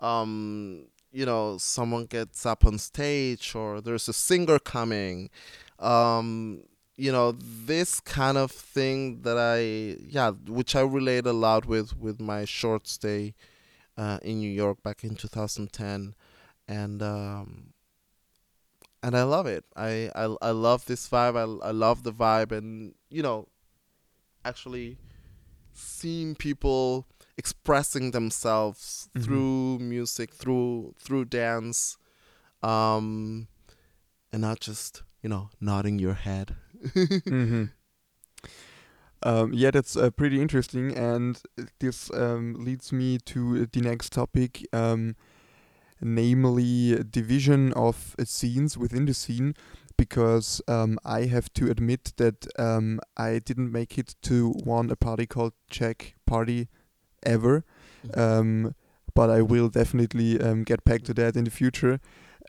[0.00, 5.30] um, you know, someone gets up on stage, or there's a singer coming.
[5.78, 6.62] Um,
[6.96, 11.96] you know this kind of thing that I yeah which I relate a lot with
[11.98, 13.34] with my short stay
[13.98, 16.14] uh, in New York back in 2010
[16.68, 17.72] and um,
[19.02, 19.64] and I love it.
[19.76, 21.36] I, I I love this vibe.
[21.36, 22.50] I, I love the vibe.
[22.52, 23.48] And you know
[24.44, 24.96] actually
[25.74, 27.06] seeing people
[27.38, 29.22] expressing themselves Mhm.
[29.24, 31.96] through music through through dance
[32.62, 33.46] um
[34.32, 36.56] and not just you know nodding your head
[37.28, 37.64] hmm
[39.22, 41.40] Um, yeah, that's uh, pretty interesting, and
[41.80, 45.16] this um, leads me to the next topic, um,
[46.00, 49.54] namely division of uh, scenes within the scene.
[49.96, 54.96] Because um, I have to admit that um, I didn't make it to one a
[54.96, 56.68] party called Jack Party
[57.26, 57.64] ever,
[58.14, 58.74] um,
[59.14, 62.00] but I will definitely um, get back to that in the future.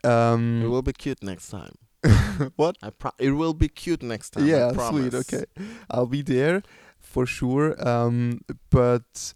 [0.04, 1.74] Um, It will be cute next time.
[2.56, 2.76] what?
[2.82, 4.44] I pro- it will be cute next time.
[4.44, 5.14] I yeah, sweet.
[5.14, 5.44] Okay,
[5.90, 6.62] I'll be there
[7.00, 7.74] for sure.
[7.86, 9.34] Um, but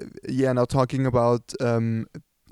[0.00, 2.06] uh, yeah, now talking about um,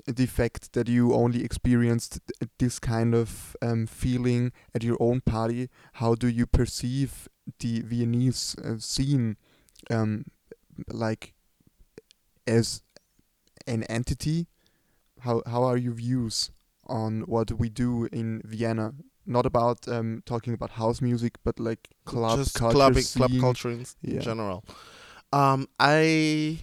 [0.05, 5.19] the fact that you only experienced th- this kind of um, feeling at your own
[5.21, 7.27] party, how do you perceive
[7.59, 9.35] the Viennese uh, scene,
[9.89, 10.23] um,
[10.89, 11.33] like
[12.47, 12.81] as
[13.67, 14.47] an entity?
[15.21, 16.51] How how are your views
[16.85, 18.93] on what we do in Vienna?
[19.25, 23.69] Not about um, talking about house music, but like club Just culture, clubbing, club culture
[23.69, 24.21] in Yeah.
[24.21, 24.63] general.
[25.33, 26.59] Um, I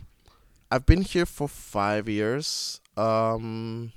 [0.70, 2.80] I've been here for five years.
[2.96, 3.92] Um,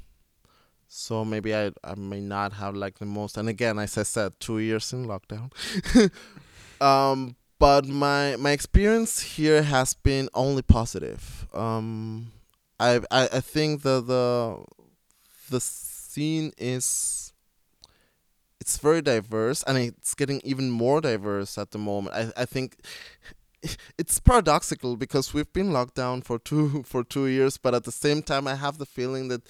[0.89, 3.37] so maybe I I may not have like the most.
[3.37, 5.51] And again, as I said, two years in lockdown.
[6.81, 11.47] um, but my my experience here has been only positive.
[11.53, 12.31] Um,
[12.79, 14.63] I I, I think the the
[15.49, 17.33] the scene is
[18.59, 22.15] it's very diverse and it's getting even more diverse at the moment.
[22.15, 22.77] I I think
[23.97, 27.91] it's paradoxical because we've been locked down for two for two years, but at the
[27.91, 29.41] same time I have the feeling that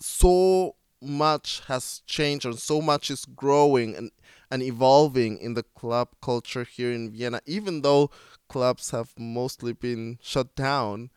[0.00, 4.10] so much has changed and so much is growing and,
[4.50, 8.10] and evolving in the club culture here in Vienna, even though
[8.48, 11.10] clubs have mostly been shut down.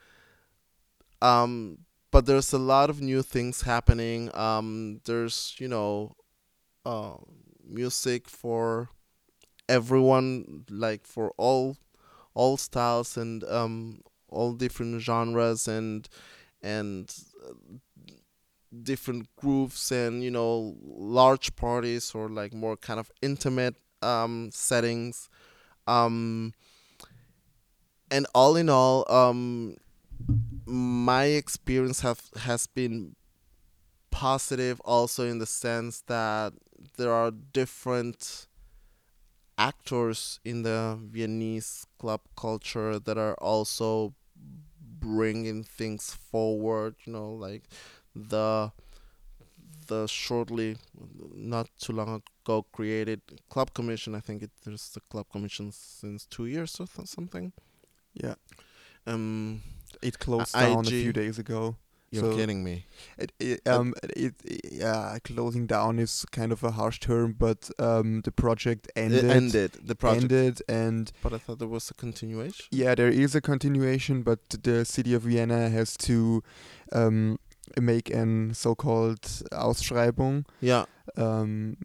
[1.22, 1.80] Um,
[2.12, 4.36] but there's a lot of new things happening.
[4.36, 6.16] Um, there's you know,
[6.86, 7.18] uh,
[7.68, 8.90] music for
[9.68, 11.78] everyone, like for all
[12.34, 16.08] all styles and um, all different genres and
[16.62, 17.14] and
[18.84, 25.30] different groups and you know large parties or like more kind of intimate um, settings.
[25.88, 26.54] Um,
[28.12, 29.78] and all in all, um,
[30.66, 33.16] my experience have has been
[34.12, 36.54] positive also in the sense that
[36.98, 38.48] there are different
[39.58, 44.14] actors in the Viennese club culture that are also
[45.00, 46.96] bringing things forward.
[47.06, 47.64] You know, like
[48.16, 48.72] the
[49.88, 50.78] the shortly,
[51.36, 54.16] not too long ago, created club commission.
[54.16, 57.52] I think it, there's the club commission since two years or th- something.
[58.14, 58.36] Yeah.
[59.06, 59.62] Um,
[60.02, 61.76] It closed I- down a few days ago.
[62.12, 62.86] you're So- kidding me.
[63.18, 67.70] It, it um it, it yeah closing down is kind of a harsh term, but
[67.80, 71.92] um the project ended it ended the project, ended and but I thought there was
[71.92, 72.66] a continuation.
[72.72, 76.42] yeah there is a continuation, but the city of Vienna has to
[76.92, 77.38] um
[77.80, 80.46] make an so-called Ausschreibung.
[80.62, 80.86] Yeah.
[81.18, 81.78] Um,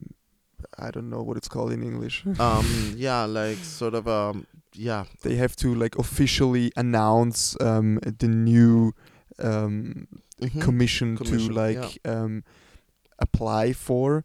[0.79, 2.25] I don't know what it's called in English.
[2.41, 2.95] Um.
[2.97, 3.25] yeah.
[3.25, 4.07] Like sort of.
[4.09, 4.47] Um.
[4.75, 5.05] Yeah.
[5.23, 8.93] they have to like officially announce um the new
[9.43, 10.07] um
[10.41, 10.61] Mhm.
[10.63, 12.45] commission, Commission, to like um
[13.19, 14.23] apply for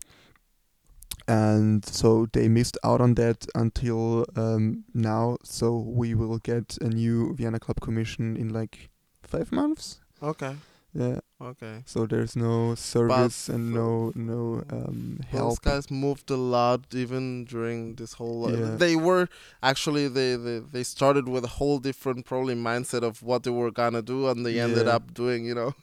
[1.28, 6.88] and so they missed out on that until um now so we will get a
[6.88, 8.90] new vienna club commission in like
[9.24, 10.56] five months Okay.
[10.96, 11.84] Yeah Okay.
[11.86, 17.96] so there's no service and no no um Those guys moved a lot even during
[17.96, 18.46] this whole.
[18.46, 18.76] Uh, Yeah.
[18.78, 19.28] They were
[19.62, 23.72] actually they, they they started with a whole different probably mindset of what they were
[23.72, 25.74] gonna do, and they ended up doing you know,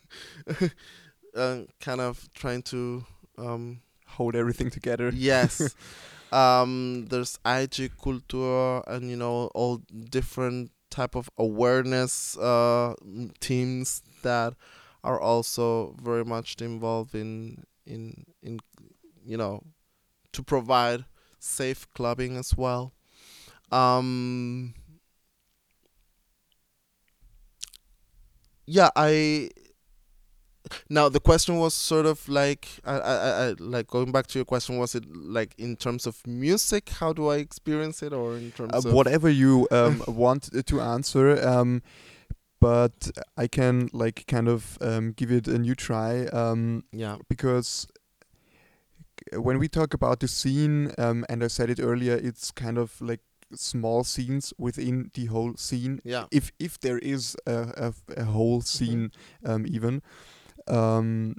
[1.37, 3.05] uh, kind of trying to
[3.39, 5.75] um hold everything together yes.
[6.33, 12.95] um, there's IG culture and you know all different type of awareness uh
[13.41, 14.55] teams that
[15.05, 18.61] are also very much involved in in in
[19.25, 19.63] you know
[20.33, 21.05] to provide
[21.39, 22.93] safe clubbing as well.
[23.71, 24.75] Um,
[28.67, 29.51] yeah, I
[30.89, 34.45] now the question was sort of like I, I, I like going back to your
[34.45, 38.53] question was it like in terms of music how do I experience it or in
[38.53, 41.47] terms uh, of whatever you um, want to answer.
[41.47, 41.83] Um,
[42.63, 47.17] but I can like kind of um, give it a new try um, yeah.
[47.29, 47.89] because
[49.33, 53.01] when we talk about the scene, um, and I said it earlier, it's kind of
[53.01, 53.21] like
[53.53, 56.01] small scenes within the whole scene.
[56.05, 56.27] yeah.
[56.31, 59.11] If if there is a, a, a whole scene,
[59.45, 60.01] um, even,
[60.69, 61.35] um,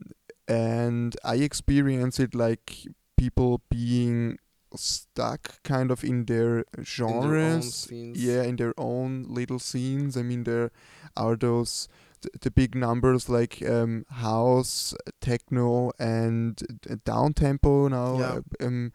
[0.49, 4.39] and I experience it like people being
[4.76, 7.88] stuck kind of in their in their genres.
[7.91, 10.17] yeah in their own little scenes.
[10.17, 10.71] I mean there
[11.15, 11.88] are those
[12.21, 16.61] th- the big numbers like um, house techno and
[17.05, 18.19] down tempo now.
[18.19, 18.39] Yeah.
[18.61, 18.91] uh, um,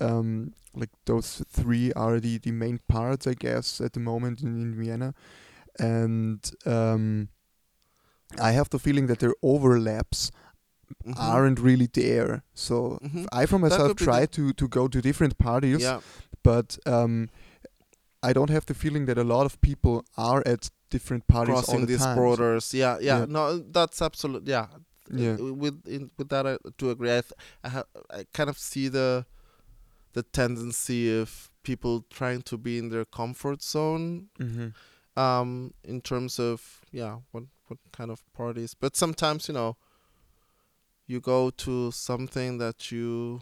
[0.00, 4.60] um, like those three are the, the main parts i guess at the moment in,
[4.62, 5.14] in vienna.
[5.78, 7.28] And um,
[8.40, 10.30] i have the feeling that their overlaps
[11.04, 11.14] Mhm.
[11.18, 13.26] aren't really there so Mhm.
[13.32, 16.00] i for myself try to, to go to different parties yeah
[16.42, 17.28] but um,
[18.22, 21.80] I don't have the feeling that a lot of people are at different parties crossing
[21.80, 22.16] the these time.
[22.16, 23.26] borders yeah, yeah Yeah.
[23.28, 24.66] no that's absolute yeah
[25.12, 25.36] Yeah.
[25.40, 27.32] Uh, with in, with that I do agree I th-
[27.64, 29.24] I, ha- I kind of see the
[30.12, 34.68] the tendency of people trying to be in their comfort zone Mm-hmm.
[35.20, 39.76] um in terms of yeah what what kind of parties but sometimes you know
[41.10, 43.40] you go to something that you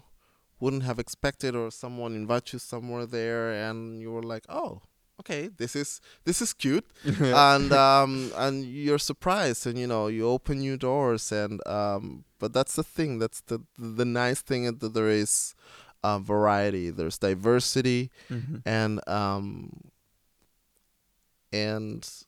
[0.59, 4.81] wouldn't have expected or someone invites you somewhere there and you were like oh
[5.21, 6.87] okay this is this is cute
[7.21, 12.55] and um and you're surprised and you know you open new doors and um but
[12.55, 15.55] that's the thing that's the the nice thing that there is
[16.05, 18.57] uh, variety there's diversity mm-hmm.
[18.65, 19.91] and um
[21.53, 22.25] and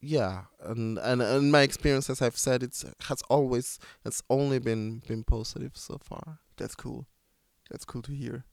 [0.00, 5.02] yeah and and in my experience as i've said it's has always it's only been
[5.08, 7.06] been positive so far That's cool.
[7.70, 8.44] That's cool to hear.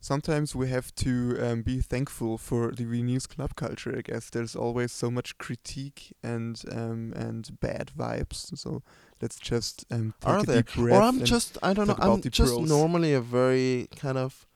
[0.00, 3.94] Sometimes we have to um, be thankful for the Viennese club culture.
[3.96, 8.56] I guess there's always so much critique and um, and bad vibes.
[8.58, 8.82] So
[9.20, 10.96] let's just um, take are a there deep breath.
[10.96, 12.68] or i'm just i don't know i'm just pros.
[12.68, 14.46] normally a very kind of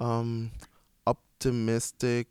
[0.00, 0.52] um
[1.06, 2.28] optimistic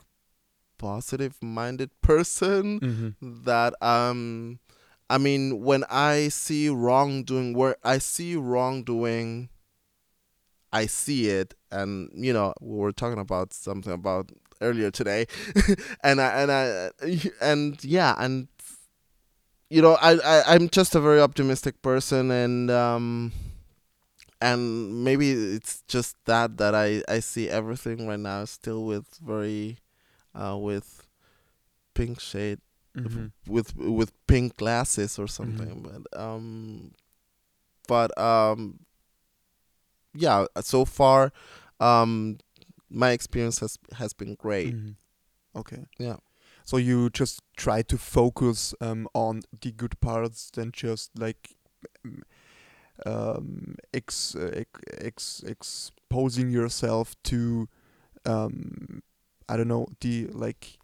[0.78, 3.44] positive minded person Mhm.
[3.46, 4.60] that um
[5.10, 9.50] I mean when I see wrongdoing where I see wrongdoing
[10.72, 11.54] I see it.
[11.72, 15.26] And you know we were talking about something about earlier today.
[16.04, 16.92] And I and I
[17.42, 18.48] and yeah and
[19.70, 22.32] you know I, I I'm just a very optimistic person.
[22.32, 23.32] And um
[24.42, 29.80] and maybe it's just that that I I see everything right now still with very
[30.38, 31.08] uh with
[31.94, 32.60] pink shade
[32.96, 33.32] Mhm.
[33.48, 36.92] with with pink glasses or something but um
[37.88, 38.80] but um
[40.14, 41.32] yeah so far
[41.80, 42.38] um
[42.90, 44.74] my experience has has been great.
[44.76, 44.96] Mhm.
[45.56, 45.86] Okay.
[46.00, 46.18] Yeah.
[46.66, 51.58] So you just try to focus um, on the good parts than just like
[52.06, 52.24] um,
[53.06, 57.68] um, ex, uh, ex, ex exposing yourself to
[58.26, 59.02] um,
[59.50, 60.78] I don't know the like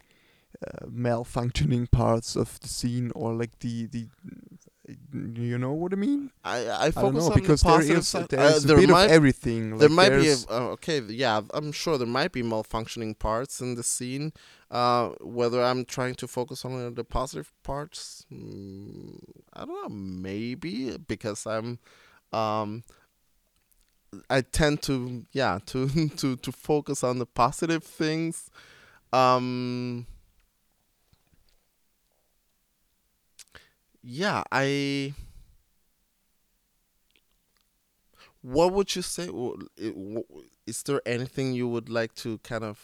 [0.66, 4.08] uh, malfunctioning parts of the scene or like the the
[5.14, 6.32] you know what I mean?
[6.44, 8.30] I I I don't focus know on because the there positive side.
[8.30, 9.78] there's Uh, a there bit might of everything.
[9.78, 13.76] there might be a, uh, okay yeah i'm sure there might be malfunctioning parts in
[13.76, 14.34] the scene
[14.72, 19.18] uh whether i'm trying to focus on the positive parts mm,
[19.54, 21.80] i don't know maybe because i'm
[22.34, 22.84] um
[24.30, 25.88] i tend to yeah to
[26.18, 28.50] to to focus on the positive things
[29.14, 30.06] um
[34.04, 35.14] yeah i
[38.42, 40.24] what would you say w- i- w-
[40.66, 42.80] is there anything you would like to kind of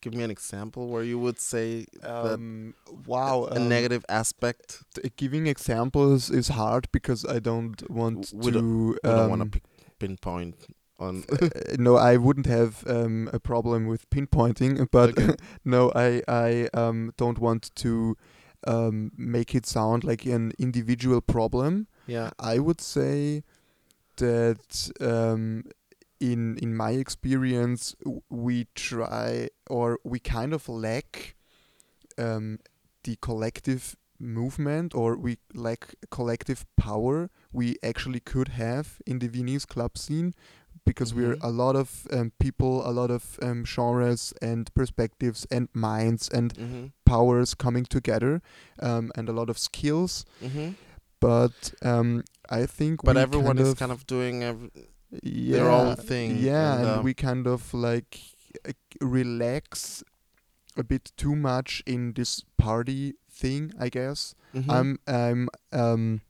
[0.00, 2.74] give me an example where you would say um,
[3.06, 4.82] wow a um, negative aspect
[5.16, 8.62] giving examples is hard because I don't want we to.
[9.02, 9.60] we don't want um, to
[10.06, 10.66] pinpoint
[10.98, 11.48] on uh,
[11.78, 15.34] no, I wouldn't have um, a problem with pinpointing, but Okay.
[15.64, 18.16] no, I I um, don't want to
[18.66, 21.86] um, make it sound like an individual problem.
[22.06, 23.42] yeah I would say
[24.16, 25.64] that um,
[26.20, 27.94] in in my experience,
[28.30, 31.34] we try or we kind of lack
[32.18, 32.58] um,
[33.04, 39.66] the collective movement, or we lack collective power we actually could have in the Viennese
[39.66, 40.34] club scene.
[40.84, 41.44] Because we're Mhm.
[41.44, 46.52] a lot of um, people, a lot of um, genres and perspectives and minds and
[46.54, 46.86] mm-hmm.
[47.06, 48.42] powers coming together,
[48.82, 50.26] um, and a lot of skills.
[50.42, 50.72] Mm-hmm.
[51.20, 54.70] But um, I think but everyone kind is kind of doing ev-
[55.22, 58.18] yeah, their own thing, Yeah, and, and, uh, we kind of like
[59.00, 60.02] relax
[60.76, 64.34] a bit too much in this party thing, I guess.
[64.54, 64.70] Mhm.
[64.70, 66.20] I'm I'm um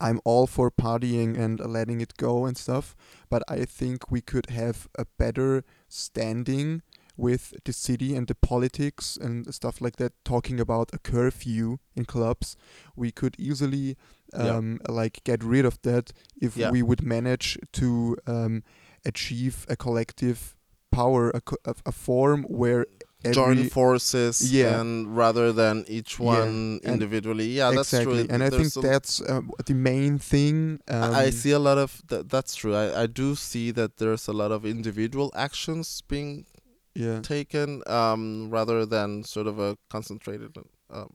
[0.00, 2.96] I'm all for partying and letting it go and stuff,
[3.30, 6.82] but I think we could have a better standing
[7.16, 12.04] with the city and the politics and stuff like that talking about a curfew in
[12.06, 12.56] clubs
[12.96, 13.96] we could easily
[14.32, 14.56] Yeah.
[14.56, 16.70] um like get rid of that if Yeah.
[16.72, 18.62] we would manage to um
[19.04, 20.56] achieve a collective
[20.90, 22.86] power a, co- a, a form where
[23.30, 24.80] join every- forces Yeah.
[24.80, 29.20] and rather than each one and- individually yeah that's exactly true and i think that's
[29.20, 32.74] uh, the main thing um, I I see a lot of th- that's true.
[32.74, 36.46] I, I do see that there's a lot of individual actions being
[36.94, 40.52] yeah taken um, rather than sort of a concentrated
[40.90, 41.08] um,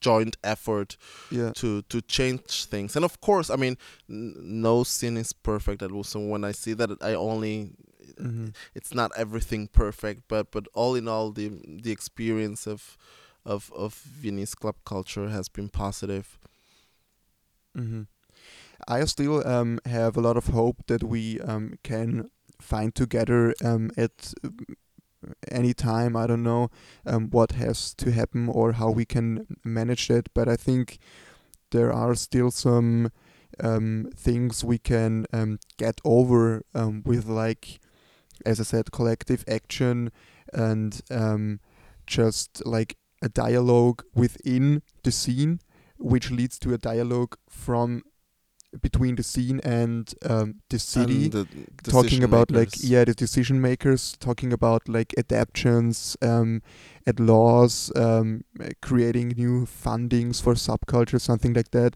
[0.00, 0.96] joint effort
[1.30, 2.96] yeah to to change things.
[2.96, 3.76] And of course, I mean,
[4.08, 5.82] n- no sin is perfect.
[5.82, 7.72] At so when I see that, I only
[8.18, 11.50] hmm it's not everything perfect, but but all in all, the
[11.82, 12.96] the experience of
[13.44, 16.38] of of Viennese club culture has been positive.
[17.74, 18.02] hmm
[18.88, 23.90] I still um, have a lot of hope that we um, can find together um,
[23.96, 24.34] at
[25.50, 26.16] any time.
[26.16, 26.70] I don't know
[27.06, 30.98] um, what has to happen or how we can manage that, but I think
[31.70, 33.10] there are still some
[33.60, 37.80] um, things we can um, get over um, with, like,
[38.44, 40.10] as I said, collective action
[40.52, 41.60] and um,
[42.06, 45.60] just like a dialogue within the scene,
[45.98, 48.02] which leads to a dialogue from
[48.82, 51.24] between the scene and um, the city.
[51.24, 56.62] And the talking about like yeah the decision makers talking about like adaptions um
[57.06, 58.42] at laws um
[58.82, 61.94] creating new fundings for subculture something like that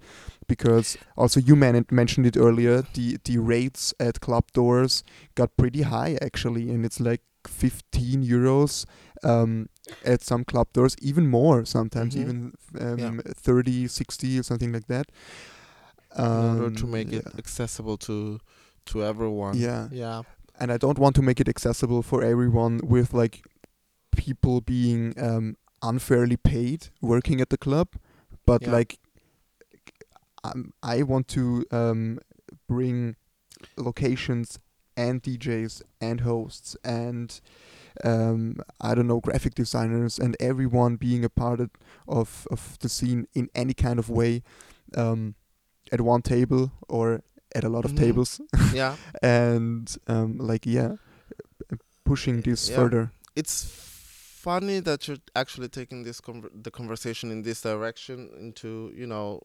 [0.48, 5.82] because also you man- mentioned it earlier the the rates at club doors got pretty
[5.82, 8.84] high actually and it's like 15 euros
[9.22, 9.68] um
[10.04, 12.20] at some club doors even more sometimes Mhm.
[12.22, 13.32] even um, Yeah.
[13.34, 15.06] 30 60 or something like that
[16.16, 18.38] in order to Um, make it accessible to
[18.86, 19.54] to everyone.
[19.56, 19.88] Yeah.
[19.92, 20.22] Yeah.
[20.60, 23.42] and I don't want to make it accessible for everyone with like
[24.16, 27.88] people being um, unfairly paid working at the club,
[28.46, 28.72] but Yeah.
[28.78, 28.98] like
[30.44, 32.18] um, I want to um,
[32.68, 33.16] bring
[33.76, 34.58] locations
[34.96, 37.40] and DJs and hosts and
[38.04, 41.70] um, I don't know graphic designers and everyone being a part of
[42.06, 42.46] of,
[42.80, 44.42] the scene in any kind of way
[44.96, 45.34] um,
[45.92, 47.22] at one table or
[47.54, 47.98] at a lot of Mhm.
[47.98, 48.40] tables
[48.74, 48.96] Yeah.
[49.22, 50.96] and um, like yeah
[52.04, 52.76] pushing this Yeah.
[52.76, 53.64] further It's
[54.42, 59.42] funny that you're actually taking this conver- the conversation in this direction into, you know,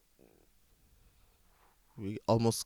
[1.97, 2.65] we almost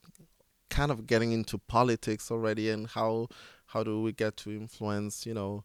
[0.69, 3.28] kind of getting into politics already and how
[3.67, 5.63] how do we get to influence you know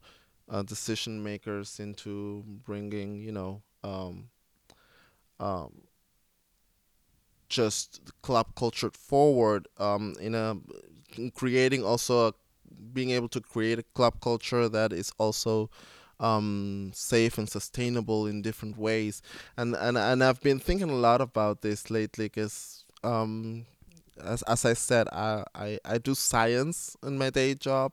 [0.48, 4.28] uh, decision makers into bringing you know um,
[5.40, 5.72] um,
[7.48, 10.56] just club culture forward um, in a
[11.16, 12.34] in creating also a,
[12.92, 15.68] being able to create a club culture that is also
[16.20, 19.20] um, safe and sustainable in different ways.
[19.56, 23.66] And and and I've been thinking a lot about this lately because um,
[24.22, 27.92] as as I said I, I I do science in my day job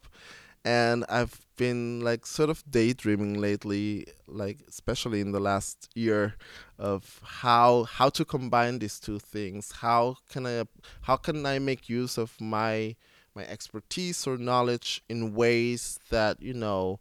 [0.66, 6.36] and I've been like sort of daydreaming lately, like especially in the last year,
[6.78, 9.72] of how how to combine these two things.
[9.72, 10.64] How can I
[11.02, 12.96] how can I make use of my
[13.36, 17.00] my expertise or knowledge in ways that you know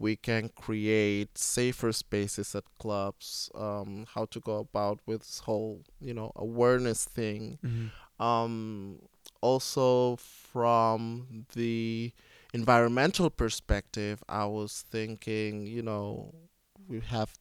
[0.00, 3.50] we can create safer spaces at clubs.
[3.54, 7.58] Um, how to go about with this whole you know awareness thing.
[7.64, 8.24] Mm-hmm.
[8.24, 8.98] Um,
[9.40, 12.12] also from the
[12.52, 16.34] environmental perspective, I was thinking, you know,
[16.88, 17.32] we have,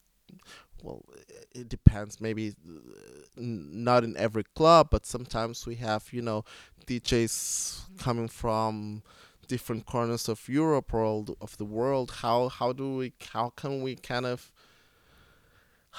[0.84, 1.04] well,
[1.54, 2.22] it depends.
[2.22, 2.54] Maybe
[3.36, 6.44] not in every club, but sometimes we have, you know,
[6.88, 9.04] DJs coming from
[9.50, 12.10] different corners of Europe or of the world.
[12.22, 14.52] How how do we how can we kind of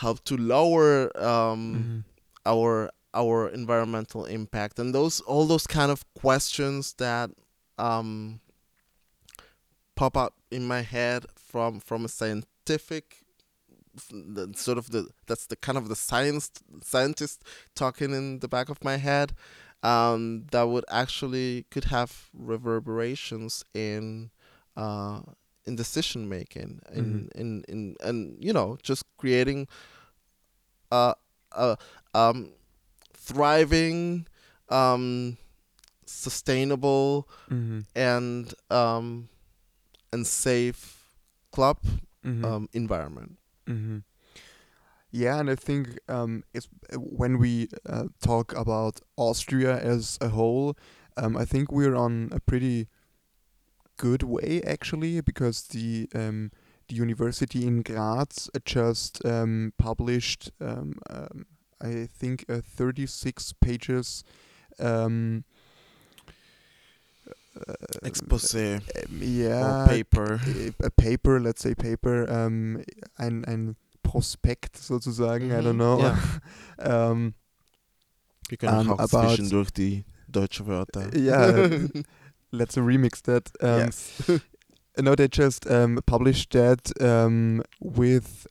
[0.02, 2.00] help to lower um, Mm-hmm.
[2.46, 7.28] our our environmental impact and those all those kind of questions that
[7.76, 8.40] um,
[9.96, 13.04] pop up in my head from from a scientific
[14.10, 16.50] the, sort of the that's the kind of the science
[16.82, 17.42] scientist
[17.74, 19.32] talking in the back of my head
[19.82, 24.30] um, that would actually could have reverberations in
[24.76, 25.20] uh,
[25.66, 27.30] in decision making in, Mhm.
[27.34, 29.66] in in and you know just creating
[30.90, 31.14] a
[31.52, 31.76] a
[32.14, 32.52] um,
[33.14, 34.26] thriving
[34.68, 35.36] um,
[36.06, 37.80] sustainable Mm-hmm.
[37.94, 39.28] and um,
[40.12, 41.08] and safe
[41.52, 41.78] club
[42.24, 42.44] Mm-hmm.
[42.44, 43.38] um, environment.
[43.66, 43.98] hmm
[45.10, 50.76] Yeah, and I think um, it's when we uh, talk about Austria as a whole,
[51.16, 52.88] um, I think we're on a pretty
[53.96, 56.50] good way actually because the um,
[56.88, 61.46] the university in Graz just um, published um, um,
[61.82, 64.24] I think a 36 pages
[64.78, 65.44] um,
[67.68, 68.80] uh, Expose um, or
[69.24, 70.40] yeah paper.
[70.82, 72.24] a paper, let's say paper,
[73.18, 73.76] ein, ein
[74.10, 76.00] Prospekt sozusagen, I don't Mhm, know.
[76.00, 76.18] ja.
[77.12, 77.34] ähm,
[78.48, 81.14] Wir können um, auch about- zwischendurch die deutsche Wörter.
[81.16, 81.52] Ja,
[82.50, 83.50] let's remix that.
[83.62, 84.12] Um, yes.
[85.00, 88.46] No, they just um, published that um, with.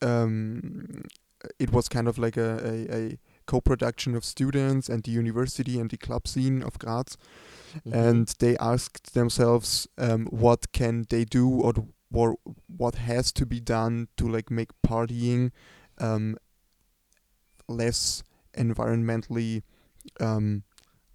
[0.00, 1.02] Um,
[1.58, 5.90] it was kind of like a, a, a co-production of students and the university and
[5.90, 7.16] the club scene of Graz.
[7.84, 7.92] Mhm.
[7.92, 12.36] and they asked themselves um, what can they do or, th- or
[12.78, 15.50] what has to be done to like make partying
[15.98, 16.36] um,
[17.68, 18.22] less
[18.56, 19.62] environmentally
[20.20, 20.62] um,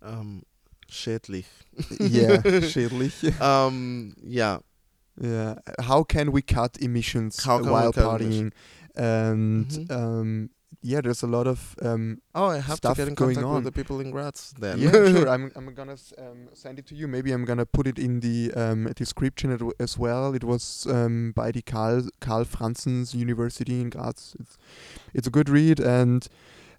[0.02, 0.44] um,
[0.90, 1.46] schädlich.
[2.00, 4.60] yeah schädlich um, yeah.
[5.20, 8.52] yeah how can we cut emissions How can we while partying
[8.96, 9.92] and Mhm.
[9.92, 10.50] um,
[10.84, 13.48] yeah there's a lot of um, Oh, I have Stuff to get in going contact
[13.50, 13.56] on.
[13.56, 14.80] with the people in Graz then.
[14.80, 15.30] yeah, sure.
[15.34, 17.08] I'm I'm gonna s- um, send it to you.
[17.08, 20.34] Maybe I'm gonna put it in the um, description at- as well.
[20.36, 24.36] It was um, by the Karl Karl Franzens University in Graz.
[24.40, 24.58] It's
[25.14, 26.28] it's a good read and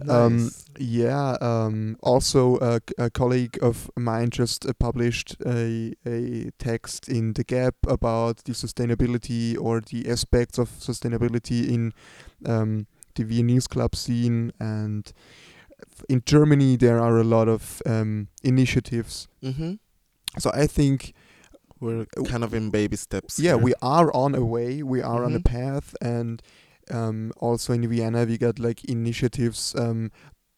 [0.09, 0.64] um, Nice.
[0.78, 1.36] yeah.
[1.40, 2.57] Um, also,
[2.98, 8.53] a colleague of mine just uh, published a a text in the Gap about the
[8.53, 11.92] sustainability or the aspects of sustainability in
[12.46, 15.12] um, the Viennese club scene and
[16.08, 19.28] in Germany there are a lot of um, initiatives.
[19.42, 19.74] hmm
[20.38, 21.12] So I think
[21.80, 23.38] We're kind of in baby steps.
[23.38, 23.64] yeah here.
[23.64, 25.44] we are on a way, we are on a Mhm.
[25.44, 26.40] path, and
[26.90, 30.10] um, also in Vienna we got like initiatives um,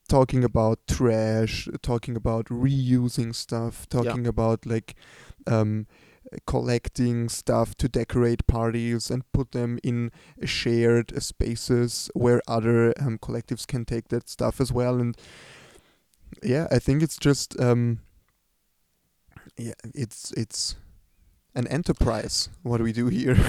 [0.08, 4.94] talking about trash, talking about reusing stuff, talking about like
[5.46, 5.86] um,
[6.46, 10.10] collecting stuff to decorate parties and put them in
[10.44, 15.00] shared spaces where other um, collectives can take that stuff as well.
[15.00, 15.16] And
[16.42, 18.00] yeah, I think it's just um,
[19.56, 20.76] yeah, it's it's
[21.54, 22.48] an enterprise.
[22.62, 23.38] What do we do here?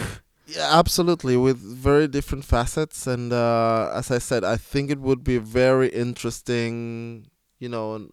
[0.47, 3.07] Yeah, absolutely, with very different facets.
[3.07, 7.25] And uh, as I said, I think it would be very interesting,
[7.57, 8.09] you know,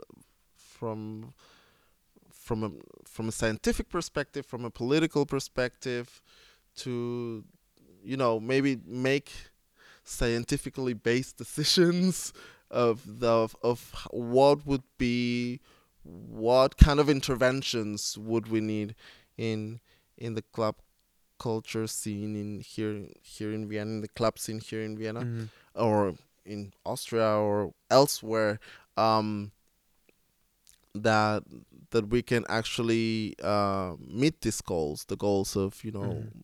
[0.56, 1.34] from
[2.30, 2.70] from a
[3.12, 6.22] from a scientific perspective, from a political perspective,
[6.76, 7.44] to
[8.02, 9.30] you know maybe make
[10.04, 12.32] scientifically based decisions
[12.70, 13.78] of the of, of
[14.10, 15.60] what would be
[16.04, 18.94] what kind of interventions would we need
[19.36, 19.80] in
[20.16, 20.76] in the club
[21.38, 25.48] culture scene in here here in Vienna, in the club scene here in Vienna, Mhm.
[25.74, 28.58] or in Austria or elsewhere.
[28.96, 29.52] Um,
[30.94, 31.42] that
[31.90, 36.42] that we can actually uh, meet these goals, the goals of you know Mhm.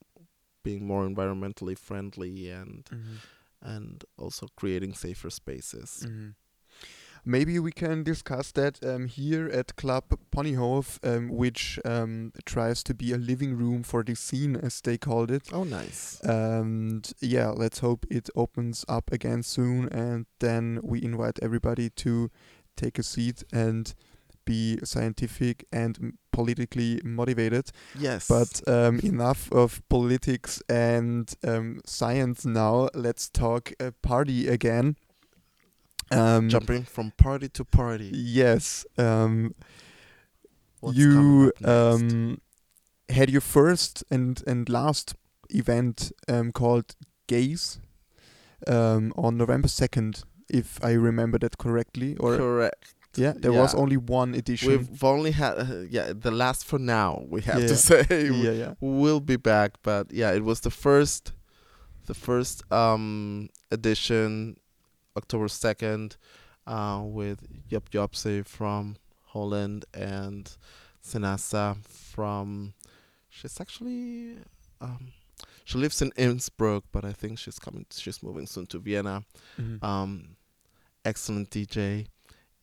[0.64, 3.20] being more environmentally friendly and Mhm.
[3.62, 6.05] and also creating safer spaces.
[6.07, 6.34] Mhm.
[7.24, 12.94] Maybe we can discuss that um, here at Club Ponyhof, um, which um, tries to
[12.94, 15.53] be a living room for the scene, as they called it.
[15.53, 16.20] Oh, nice.
[16.22, 22.30] And yeah, let's hope it opens up again soon, and then we invite everybody to
[22.76, 23.94] take a seat and
[24.49, 27.70] be scientific and politically motivated.
[27.99, 32.88] Yes, But um, enough of politics and um, science now.
[32.94, 34.96] Let's talk uh, party again.
[36.11, 38.11] Um, jumping from party to party.
[38.14, 38.86] Yes.
[38.96, 39.55] Um,
[40.82, 42.03] you coming up next?
[42.03, 42.40] um,
[43.11, 45.14] had your first and, and last
[45.51, 46.94] event um, called
[47.26, 47.80] Gaze
[48.66, 52.16] um, on November 2nd, if I remember that correctly.
[52.16, 52.94] Or Correct.
[53.18, 54.68] Yeah, there was only one edition.
[54.70, 57.24] We've only had uh, yeah the last for now.
[57.28, 57.68] We have Yeah.
[57.68, 58.74] to say yeah, yeah.
[58.80, 61.32] we'll be back, but yeah, it was the first,
[62.06, 64.56] the first um edition,
[65.16, 66.16] October second,
[66.66, 68.96] uh, with Job Jobse from
[69.32, 70.50] Holland and
[71.02, 72.74] Senasa from.
[73.30, 74.38] She's actually
[74.80, 75.12] um,
[75.64, 77.86] she lives in Innsbruck, but I think she's coming.
[77.90, 79.22] She's moving soon to Vienna.
[79.60, 79.82] Mhm.
[79.84, 80.36] Um,
[81.04, 82.06] excellent DJ,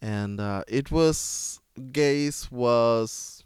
[0.05, 1.59] and uh, it was
[1.91, 3.43] Gaze was.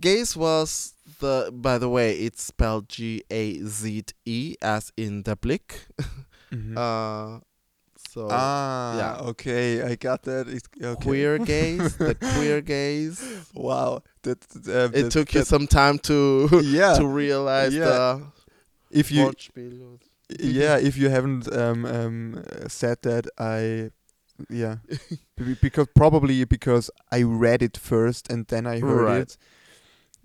[0.00, 1.50] Gaze was the.
[1.52, 5.86] By the way, it's spelled G A Z E as in the blick.
[6.52, 6.76] Mhm.
[6.78, 7.40] Uh,
[8.08, 9.28] so ah, yeah.
[9.30, 10.46] okay, I got that.
[10.48, 11.02] It's, okay.
[11.04, 13.18] queer gaze, the queer gaze.
[13.52, 14.38] Wow, that,
[14.68, 16.94] uh, It that- took you some time to yeah.
[16.94, 17.84] to realize yeah.
[17.84, 18.22] the
[18.90, 19.32] if you
[20.38, 23.90] yeah, if you haven't um, um, said that, I
[24.48, 24.76] yeah,
[25.36, 29.22] Be- because probably because I read it first and then I heard Right.
[29.22, 29.36] it.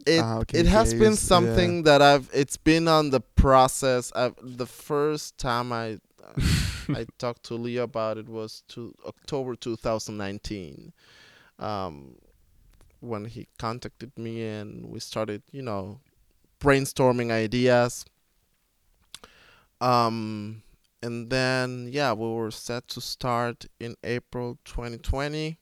[0.05, 1.15] it Ah, okay, it has been yeah.
[1.15, 4.11] something that I've it's been on the process.
[4.15, 5.99] I've, the first time I
[6.89, 10.93] I talked to Leo about it was to October 2019,
[11.59, 12.15] um,
[12.99, 15.99] when he contacted me and we started, you know,
[16.59, 18.05] brainstorming ideas.
[19.79, 20.61] Um,
[21.01, 25.57] and then yeah, we were set to start in April 2020.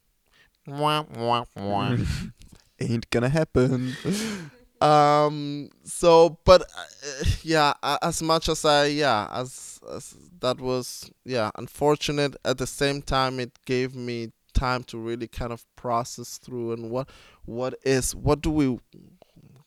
[0.68, 1.98] Wah, wah, wah.
[2.80, 3.96] Ain't gonna happen.
[4.82, 11.52] um so but uh, yeah as much as i yeah as, as that was yeah
[11.56, 16.72] unfortunate at the same time it gave me time to really kind of process through
[16.72, 17.10] and what
[17.44, 18.80] what is what do we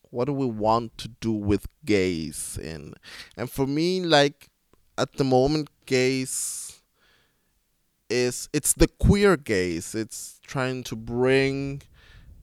[0.09, 2.95] what do we want to do with Gaze and
[3.35, 4.49] and for me like
[4.97, 6.81] at the moment Gaze
[8.09, 9.95] is it's the queer gaze.
[9.95, 11.81] it's trying to bring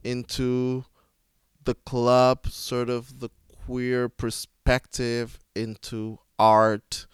[0.03, 0.84] into
[1.64, 3.28] the club sort of the
[3.66, 7.07] queer perspective into art,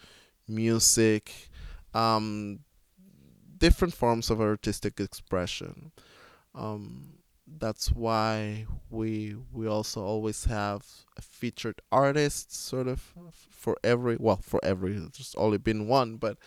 [0.47, 1.49] music,
[1.93, 2.59] um,
[3.57, 5.91] different forms of artistic expression.
[6.55, 7.16] Um,
[7.47, 10.85] that's why we we also always have
[11.17, 13.13] a featured artist sort of
[13.49, 16.37] for every well for every there's only been one but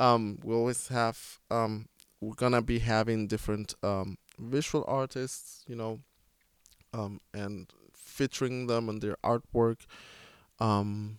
[0.00, 1.86] um we always have um
[2.20, 6.00] we're gonna be having different um visual artists you know
[6.94, 9.80] um, and featuring them and their artwork.
[10.60, 11.18] Um,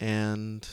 [0.00, 0.68] and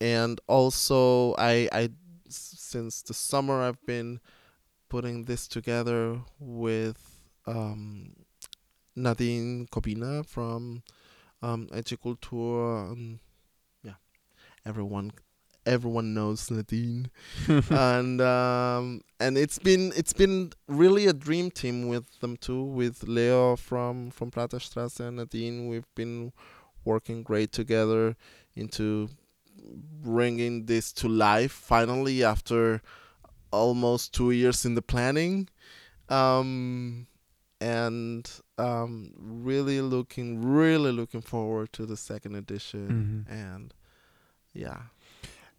[0.00, 1.88] and also i i
[2.28, 4.20] since the summer I've been
[4.90, 8.12] putting this together with um,
[8.94, 10.82] Nadine Kobina from
[11.40, 12.90] um, Echiculture.
[12.90, 13.20] Um,
[13.82, 13.94] yeah,
[14.66, 15.12] everyone
[15.66, 17.10] everyone knows Nadine
[17.70, 23.04] and um, and it's been it's been really a dream team with them too with
[23.04, 26.32] Leo from from Praterstrasse and Nadine we've been
[26.84, 28.16] working great together
[28.56, 29.10] into
[30.02, 32.80] bringing this to life finally after
[33.52, 35.48] almost two years in the planning
[36.08, 37.06] um,
[37.60, 43.32] and um, really looking really looking forward to the second edition Mhm.
[43.32, 43.74] and
[44.54, 44.82] yeah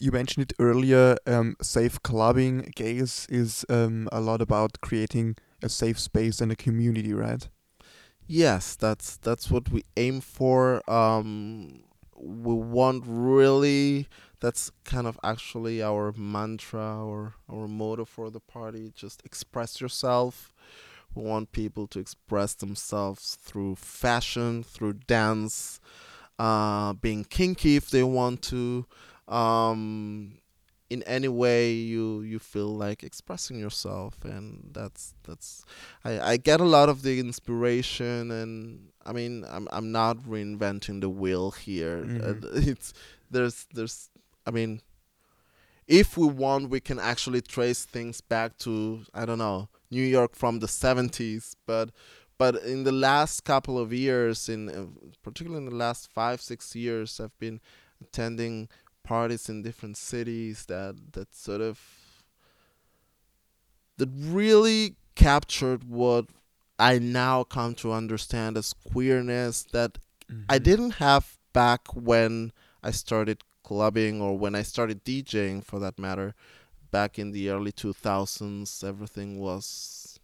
[0.04, 1.16] You mentioned it earlier.
[1.28, 6.56] Um, safe clubbing, Gaze is um, a lot about creating a safe space and a
[6.56, 7.48] community, right?
[8.28, 10.82] Yes, that's that's what we aim for.
[10.90, 11.84] Um,
[12.18, 14.08] we want really
[14.42, 18.92] that's kind of actually our mantra or our motto for the party.
[18.94, 20.54] Just express yourself.
[21.16, 25.80] We want people to express themselves through fashion, through dance,
[26.40, 28.86] uh, being kinky if they want to.
[29.28, 30.40] Um,
[30.90, 35.64] in any way you you feel like expressing yourself and that's that's
[36.04, 41.00] I, I get a lot of the inspiration and I mean I'm I'm not reinventing
[41.00, 42.44] the wheel here Mhm.
[42.44, 42.94] Uh, it's
[43.30, 44.10] there's there's
[44.46, 44.82] I mean
[45.88, 50.36] if we want we can actually trace things back to I don't know New York
[50.36, 51.90] from the 70s but
[52.38, 54.86] but in the last couple of years in uh,
[55.22, 57.60] particularly in the last 5 6 years I've been
[58.02, 58.70] attending
[59.04, 61.80] parties in different cities that that sort of
[63.98, 66.26] that really captured what
[66.80, 69.98] I now come to understand as queerness that
[70.50, 70.64] I Mhm.
[70.64, 76.36] didn't have back when I started clubbing or when I started DJing for that matter
[76.92, 80.20] back in the early 2000s everything was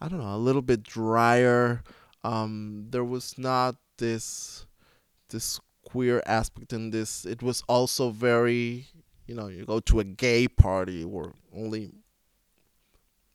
[0.00, 1.82] I don't know a little bit drier.
[2.24, 4.64] Um there was not this
[5.28, 7.26] this queer aspect in this.
[7.26, 8.86] It was also very
[9.26, 11.92] you know you go to a gay party where only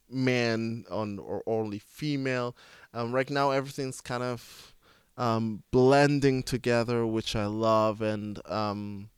[0.09, 2.55] men on or only female.
[2.95, 4.73] Um right now everything's kind of
[5.17, 9.09] um blending together which i love and um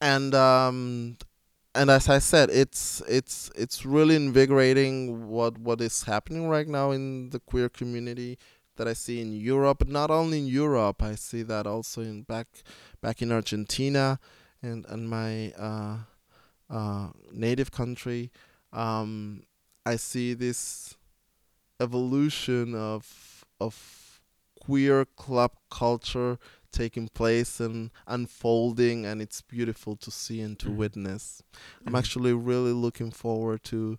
[0.00, 1.16] and um
[1.74, 6.90] and as i said it's it's it's really invigorating what what is happening right now
[6.90, 8.38] in the queer community
[8.76, 11.02] that I see in Europe, not only in Europe.
[11.02, 12.48] I see that also in back
[13.00, 14.18] back in Argentina
[14.62, 15.98] and and my uh,
[16.70, 18.30] uh, native country.
[18.72, 19.42] Um,
[19.84, 20.96] I see this
[21.82, 24.20] evolution of of
[24.60, 26.38] queer club culture
[26.70, 30.76] taking place and unfolding, and it's beautiful to see and to Mhm.
[30.76, 31.42] witness.
[31.86, 31.98] I'm Mhm.
[31.98, 33.98] actually really looking forward to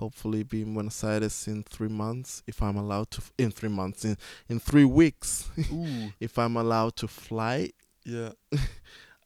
[0.00, 3.18] hopefully be in Buenos Aires in three months if I'm allowed to.
[3.22, 4.16] F- in three months, in
[4.48, 5.48] in three weeks,
[6.20, 7.70] if I'm allowed to fly.
[8.04, 8.32] yeah.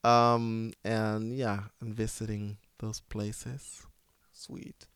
[0.04, 3.82] Um, and yeah, and visiting those places.
[4.32, 4.86] Sweet.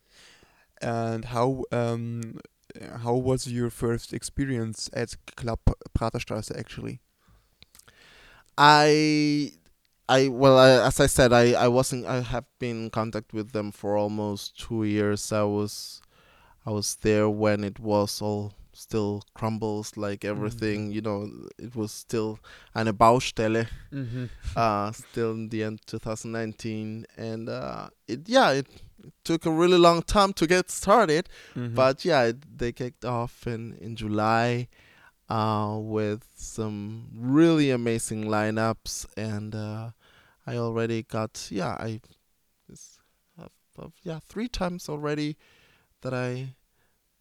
[0.80, 2.38] And how um
[3.02, 5.60] how was your first experience at Club
[5.98, 7.00] Praterstraße actually?
[8.56, 9.52] I.
[10.08, 12.04] I well, I, as I said, I, I wasn't.
[12.06, 15.30] I have been in contact with them for almost two years.
[15.30, 16.02] I was,
[16.66, 20.90] I was there when it was all still crumbles like everything.
[20.90, 22.40] You know, it was still
[22.74, 23.68] eine Baustelle.
[23.92, 24.24] Mm-hmm.
[24.56, 28.66] uh, still in the end 2019 and uh, it yeah it
[29.24, 31.74] took a really long time to get started Mm-hmm.
[31.74, 34.68] but yeah they kicked off in in July
[35.28, 39.90] uh, with some really amazing lineups and uh,
[40.46, 42.00] I already got yeah I
[43.38, 45.36] have, have, yeah three times already
[46.02, 46.54] that I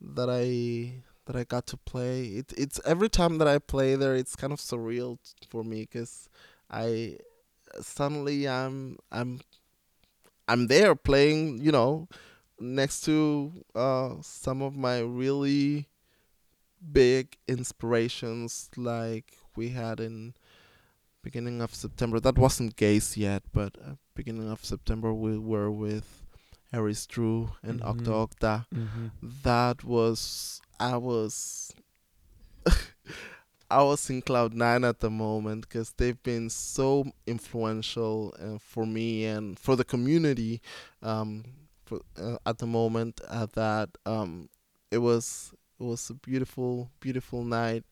[0.02, 4.16] that I that I got to play it it's every time that I play there
[4.16, 5.18] it's kind of surreal
[5.50, 6.30] for me cuz
[6.70, 7.18] I
[7.82, 9.42] suddenly I'm I'm
[10.50, 12.08] I'm there playing, you know,
[12.60, 13.16] next to
[13.76, 15.88] uh some of my really
[16.92, 20.34] big inspirations like we had in
[21.24, 22.20] beginning of September.
[22.20, 26.24] That wasn't Gaze yet, but uh, beginning of September we were with
[26.74, 27.88] Eris Drew and Mhm.
[27.90, 29.08] Octa Octa Mm-hmm.
[29.44, 31.74] that was I was
[33.72, 38.86] I was in cloud nine at the moment because they've been so influential uh, for
[38.86, 40.62] me and for the community
[41.04, 41.46] um,
[41.86, 44.50] for, uh, at the moment uh, that um,
[44.92, 47.84] it was it was a beautiful beautiful night.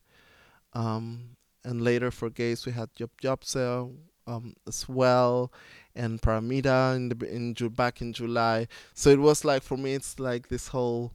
[0.73, 3.91] Um, and later for Gaze we had Job Jobse
[4.27, 5.51] um, as well
[5.95, 8.67] and Paramida in the in Ju- back in July.
[8.93, 11.13] So it was like for me it's like this whole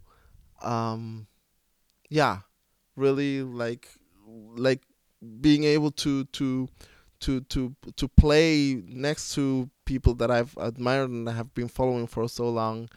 [0.63, 1.27] um
[2.09, 2.41] yeah
[2.97, 3.89] really like
[4.57, 4.83] like
[5.41, 6.68] being able to to
[7.20, 12.28] to to to play next to people that I've admired and have been following for
[12.28, 12.89] so long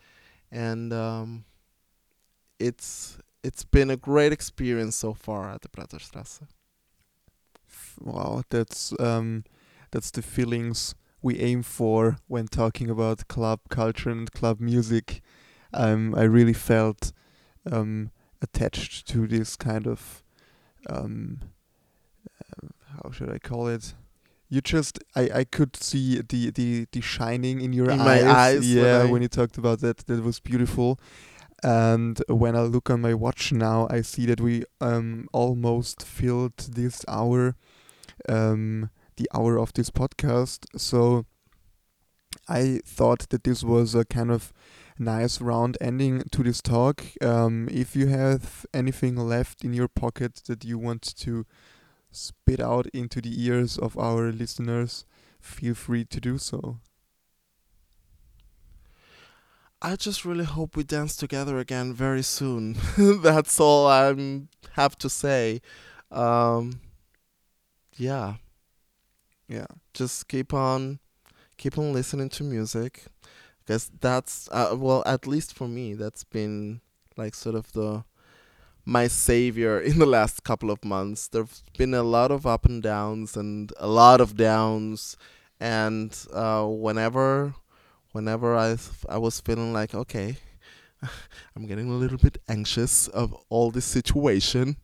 [0.52, 1.46] and um
[2.60, 6.42] it's it's been a great experience so far at the Praterstrasse.
[8.02, 9.44] Wow, that's um
[9.92, 15.22] that's the feelings we aim for when talking about club culture and club music.
[15.74, 17.12] Um, I really felt
[17.72, 18.12] um
[18.42, 20.24] attached to this kind of
[20.90, 21.40] um
[22.52, 22.68] uh,
[23.04, 23.94] how should I call it?
[24.50, 28.06] You just I, I could see the, the, the shining in your In eyes.
[28.06, 31.00] my eyes when Yeah, I- when you talked about that, that was beautiful.
[31.64, 36.58] And when I look on my watch now, I see that we um almost filled
[36.58, 37.56] this hour,
[38.30, 40.66] um the hour of this podcast.
[40.78, 41.26] So
[42.48, 44.54] I thought that this was a kind of
[44.98, 47.04] nice round ending to this talk.
[47.22, 51.46] Um, if you have anything left in your pocket that you want to
[52.12, 55.06] spit out into the ears of our listeners,
[55.40, 56.80] feel free to do so.
[59.82, 62.78] I just really hope we dance together again very soon.
[62.98, 64.16] That's all I
[64.72, 65.62] have to say.
[66.12, 66.80] Um,
[67.98, 68.36] yeah,
[69.48, 69.68] Yeah.
[69.94, 71.00] just keep on,
[71.58, 73.06] keep on listening to music,
[73.66, 76.82] because that's uh, well, at least for me, that's been
[77.18, 78.04] like sort of the
[78.86, 81.28] my savior in the last couple of months.
[81.28, 85.18] there's been a lot of up and downs and a lot of downs,
[85.60, 87.56] and uh, whenever
[88.14, 88.78] whenever I
[89.10, 90.38] I was feeling like okay,
[91.56, 94.78] I'm getting a little bit anxious of all this situation,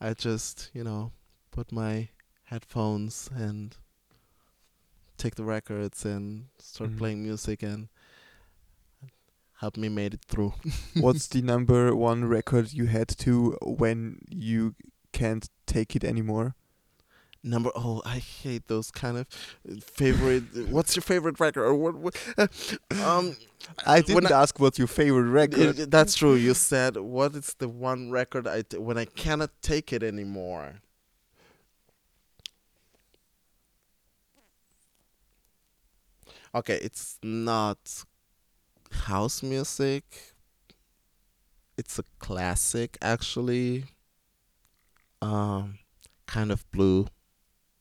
[0.00, 1.12] I just you know
[1.52, 2.08] put my
[2.44, 3.76] headphones and
[5.16, 6.98] take the records and start Mhm.
[6.98, 7.88] playing music and
[9.60, 10.54] help me made it through.
[10.94, 14.74] What's the number one record you had to when you
[15.12, 16.54] can't take it anymore?
[17.42, 19.26] Number oh, I hate those kind of
[19.70, 20.42] uh, favorite.
[20.68, 21.94] what's your favorite record or what?
[21.94, 22.48] what uh,
[23.04, 23.36] um,
[23.86, 25.78] I didn't ask what's your favorite record.
[25.78, 26.34] Uh, That's true.
[26.34, 30.80] You said what is the one record I t- when I cannot take it anymore.
[36.52, 37.78] Okay, it's not
[38.92, 40.04] house music.
[41.78, 43.84] It's a classic actually.
[45.22, 45.78] Um
[46.26, 47.06] kind of blue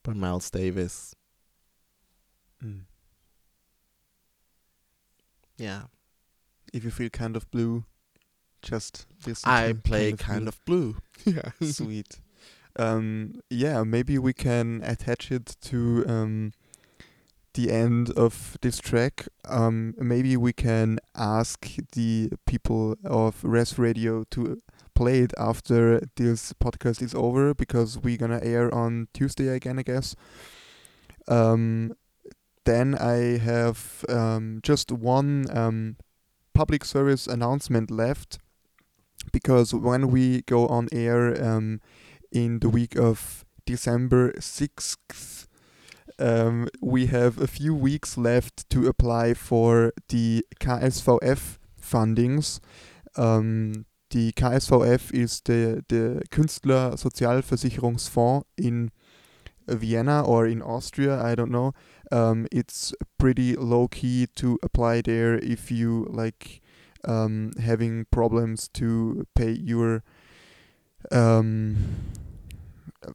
[0.04, 1.16] by Miles Davis.
[2.64, 2.82] Mm.
[5.58, 5.84] Yeah.
[6.74, 7.86] If you feel kind of blue,
[8.62, 10.18] just listen I play Blue.
[10.18, 10.98] kind of blue.
[11.26, 11.52] Yeah.
[11.62, 12.20] Sweet.
[12.78, 16.52] Um, yeah, maybe we can attach it to um,
[17.56, 19.28] the end of this track.
[19.46, 24.62] Um, maybe we can ask the people of Res Radio to
[24.94, 29.84] play it after this podcast is over because we're gonna air on Tuesday again, I
[29.84, 30.16] guess.
[31.28, 31.94] Um,
[32.66, 35.98] then I have um, just one um,
[36.54, 38.40] public service announcement left
[39.32, 41.80] because when we go on air um,
[42.32, 45.45] in the week of December 6th,
[46.20, 52.60] um, we have a few weeks left to apply for the KSVF fundings.
[53.16, 58.92] Um, die KSVF is the, the Künstler Sozialversicherungsfonds in
[59.68, 61.74] Vienna or in Austria, I don't know.
[62.12, 66.62] Um, it's pretty low key to apply there if you like
[67.04, 70.04] um, having problems to pay your
[71.12, 71.76] um,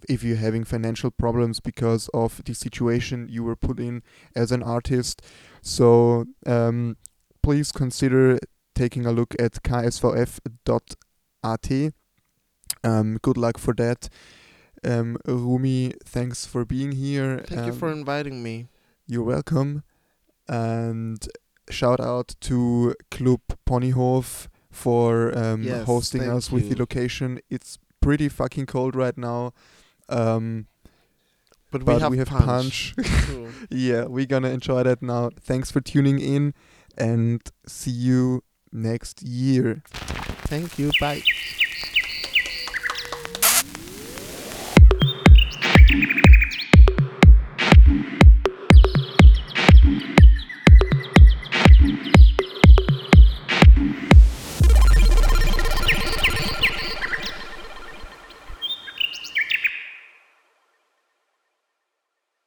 [0.08, 4.02] if you're having financial problems because of the situation you were put in
[4.34, 5.22] as an artist.
[5.62, 6.96] So um,
[7.42, 8.38] please consider
[8.74, 9.62] taking a look at
[11.44, 11.92] ksvf.at.
[12.84, 14.08] Um, good luck for that.
[14.84, 17.44] Um, Rumi, thanks for being here.
[17.46, 18.68] Thank you for Um, inviting me.
[19.06, 19.82] you're welcome.
[20.48, 21.26] And
[21.68, 27.40] shout out to Club Ponyhof for um, Yes, hosting us with the location.
[27.50, 29.52] It's pretty fucking cold right now.
[30.10, 30.66] Um,
[31.70, 32.94] But, but we have, we have punch.
[32.96, 33.08] punch.
[33.70, 35.30] yeah, we're gonna enjoy that now.
[35.40, 36.52] Thanks for tuning in
[36.98, 38.42] and see you
[38.72, 39.82] next year.
[40.50, 40.90] Thank you.
[41.00, 41.22] Bye.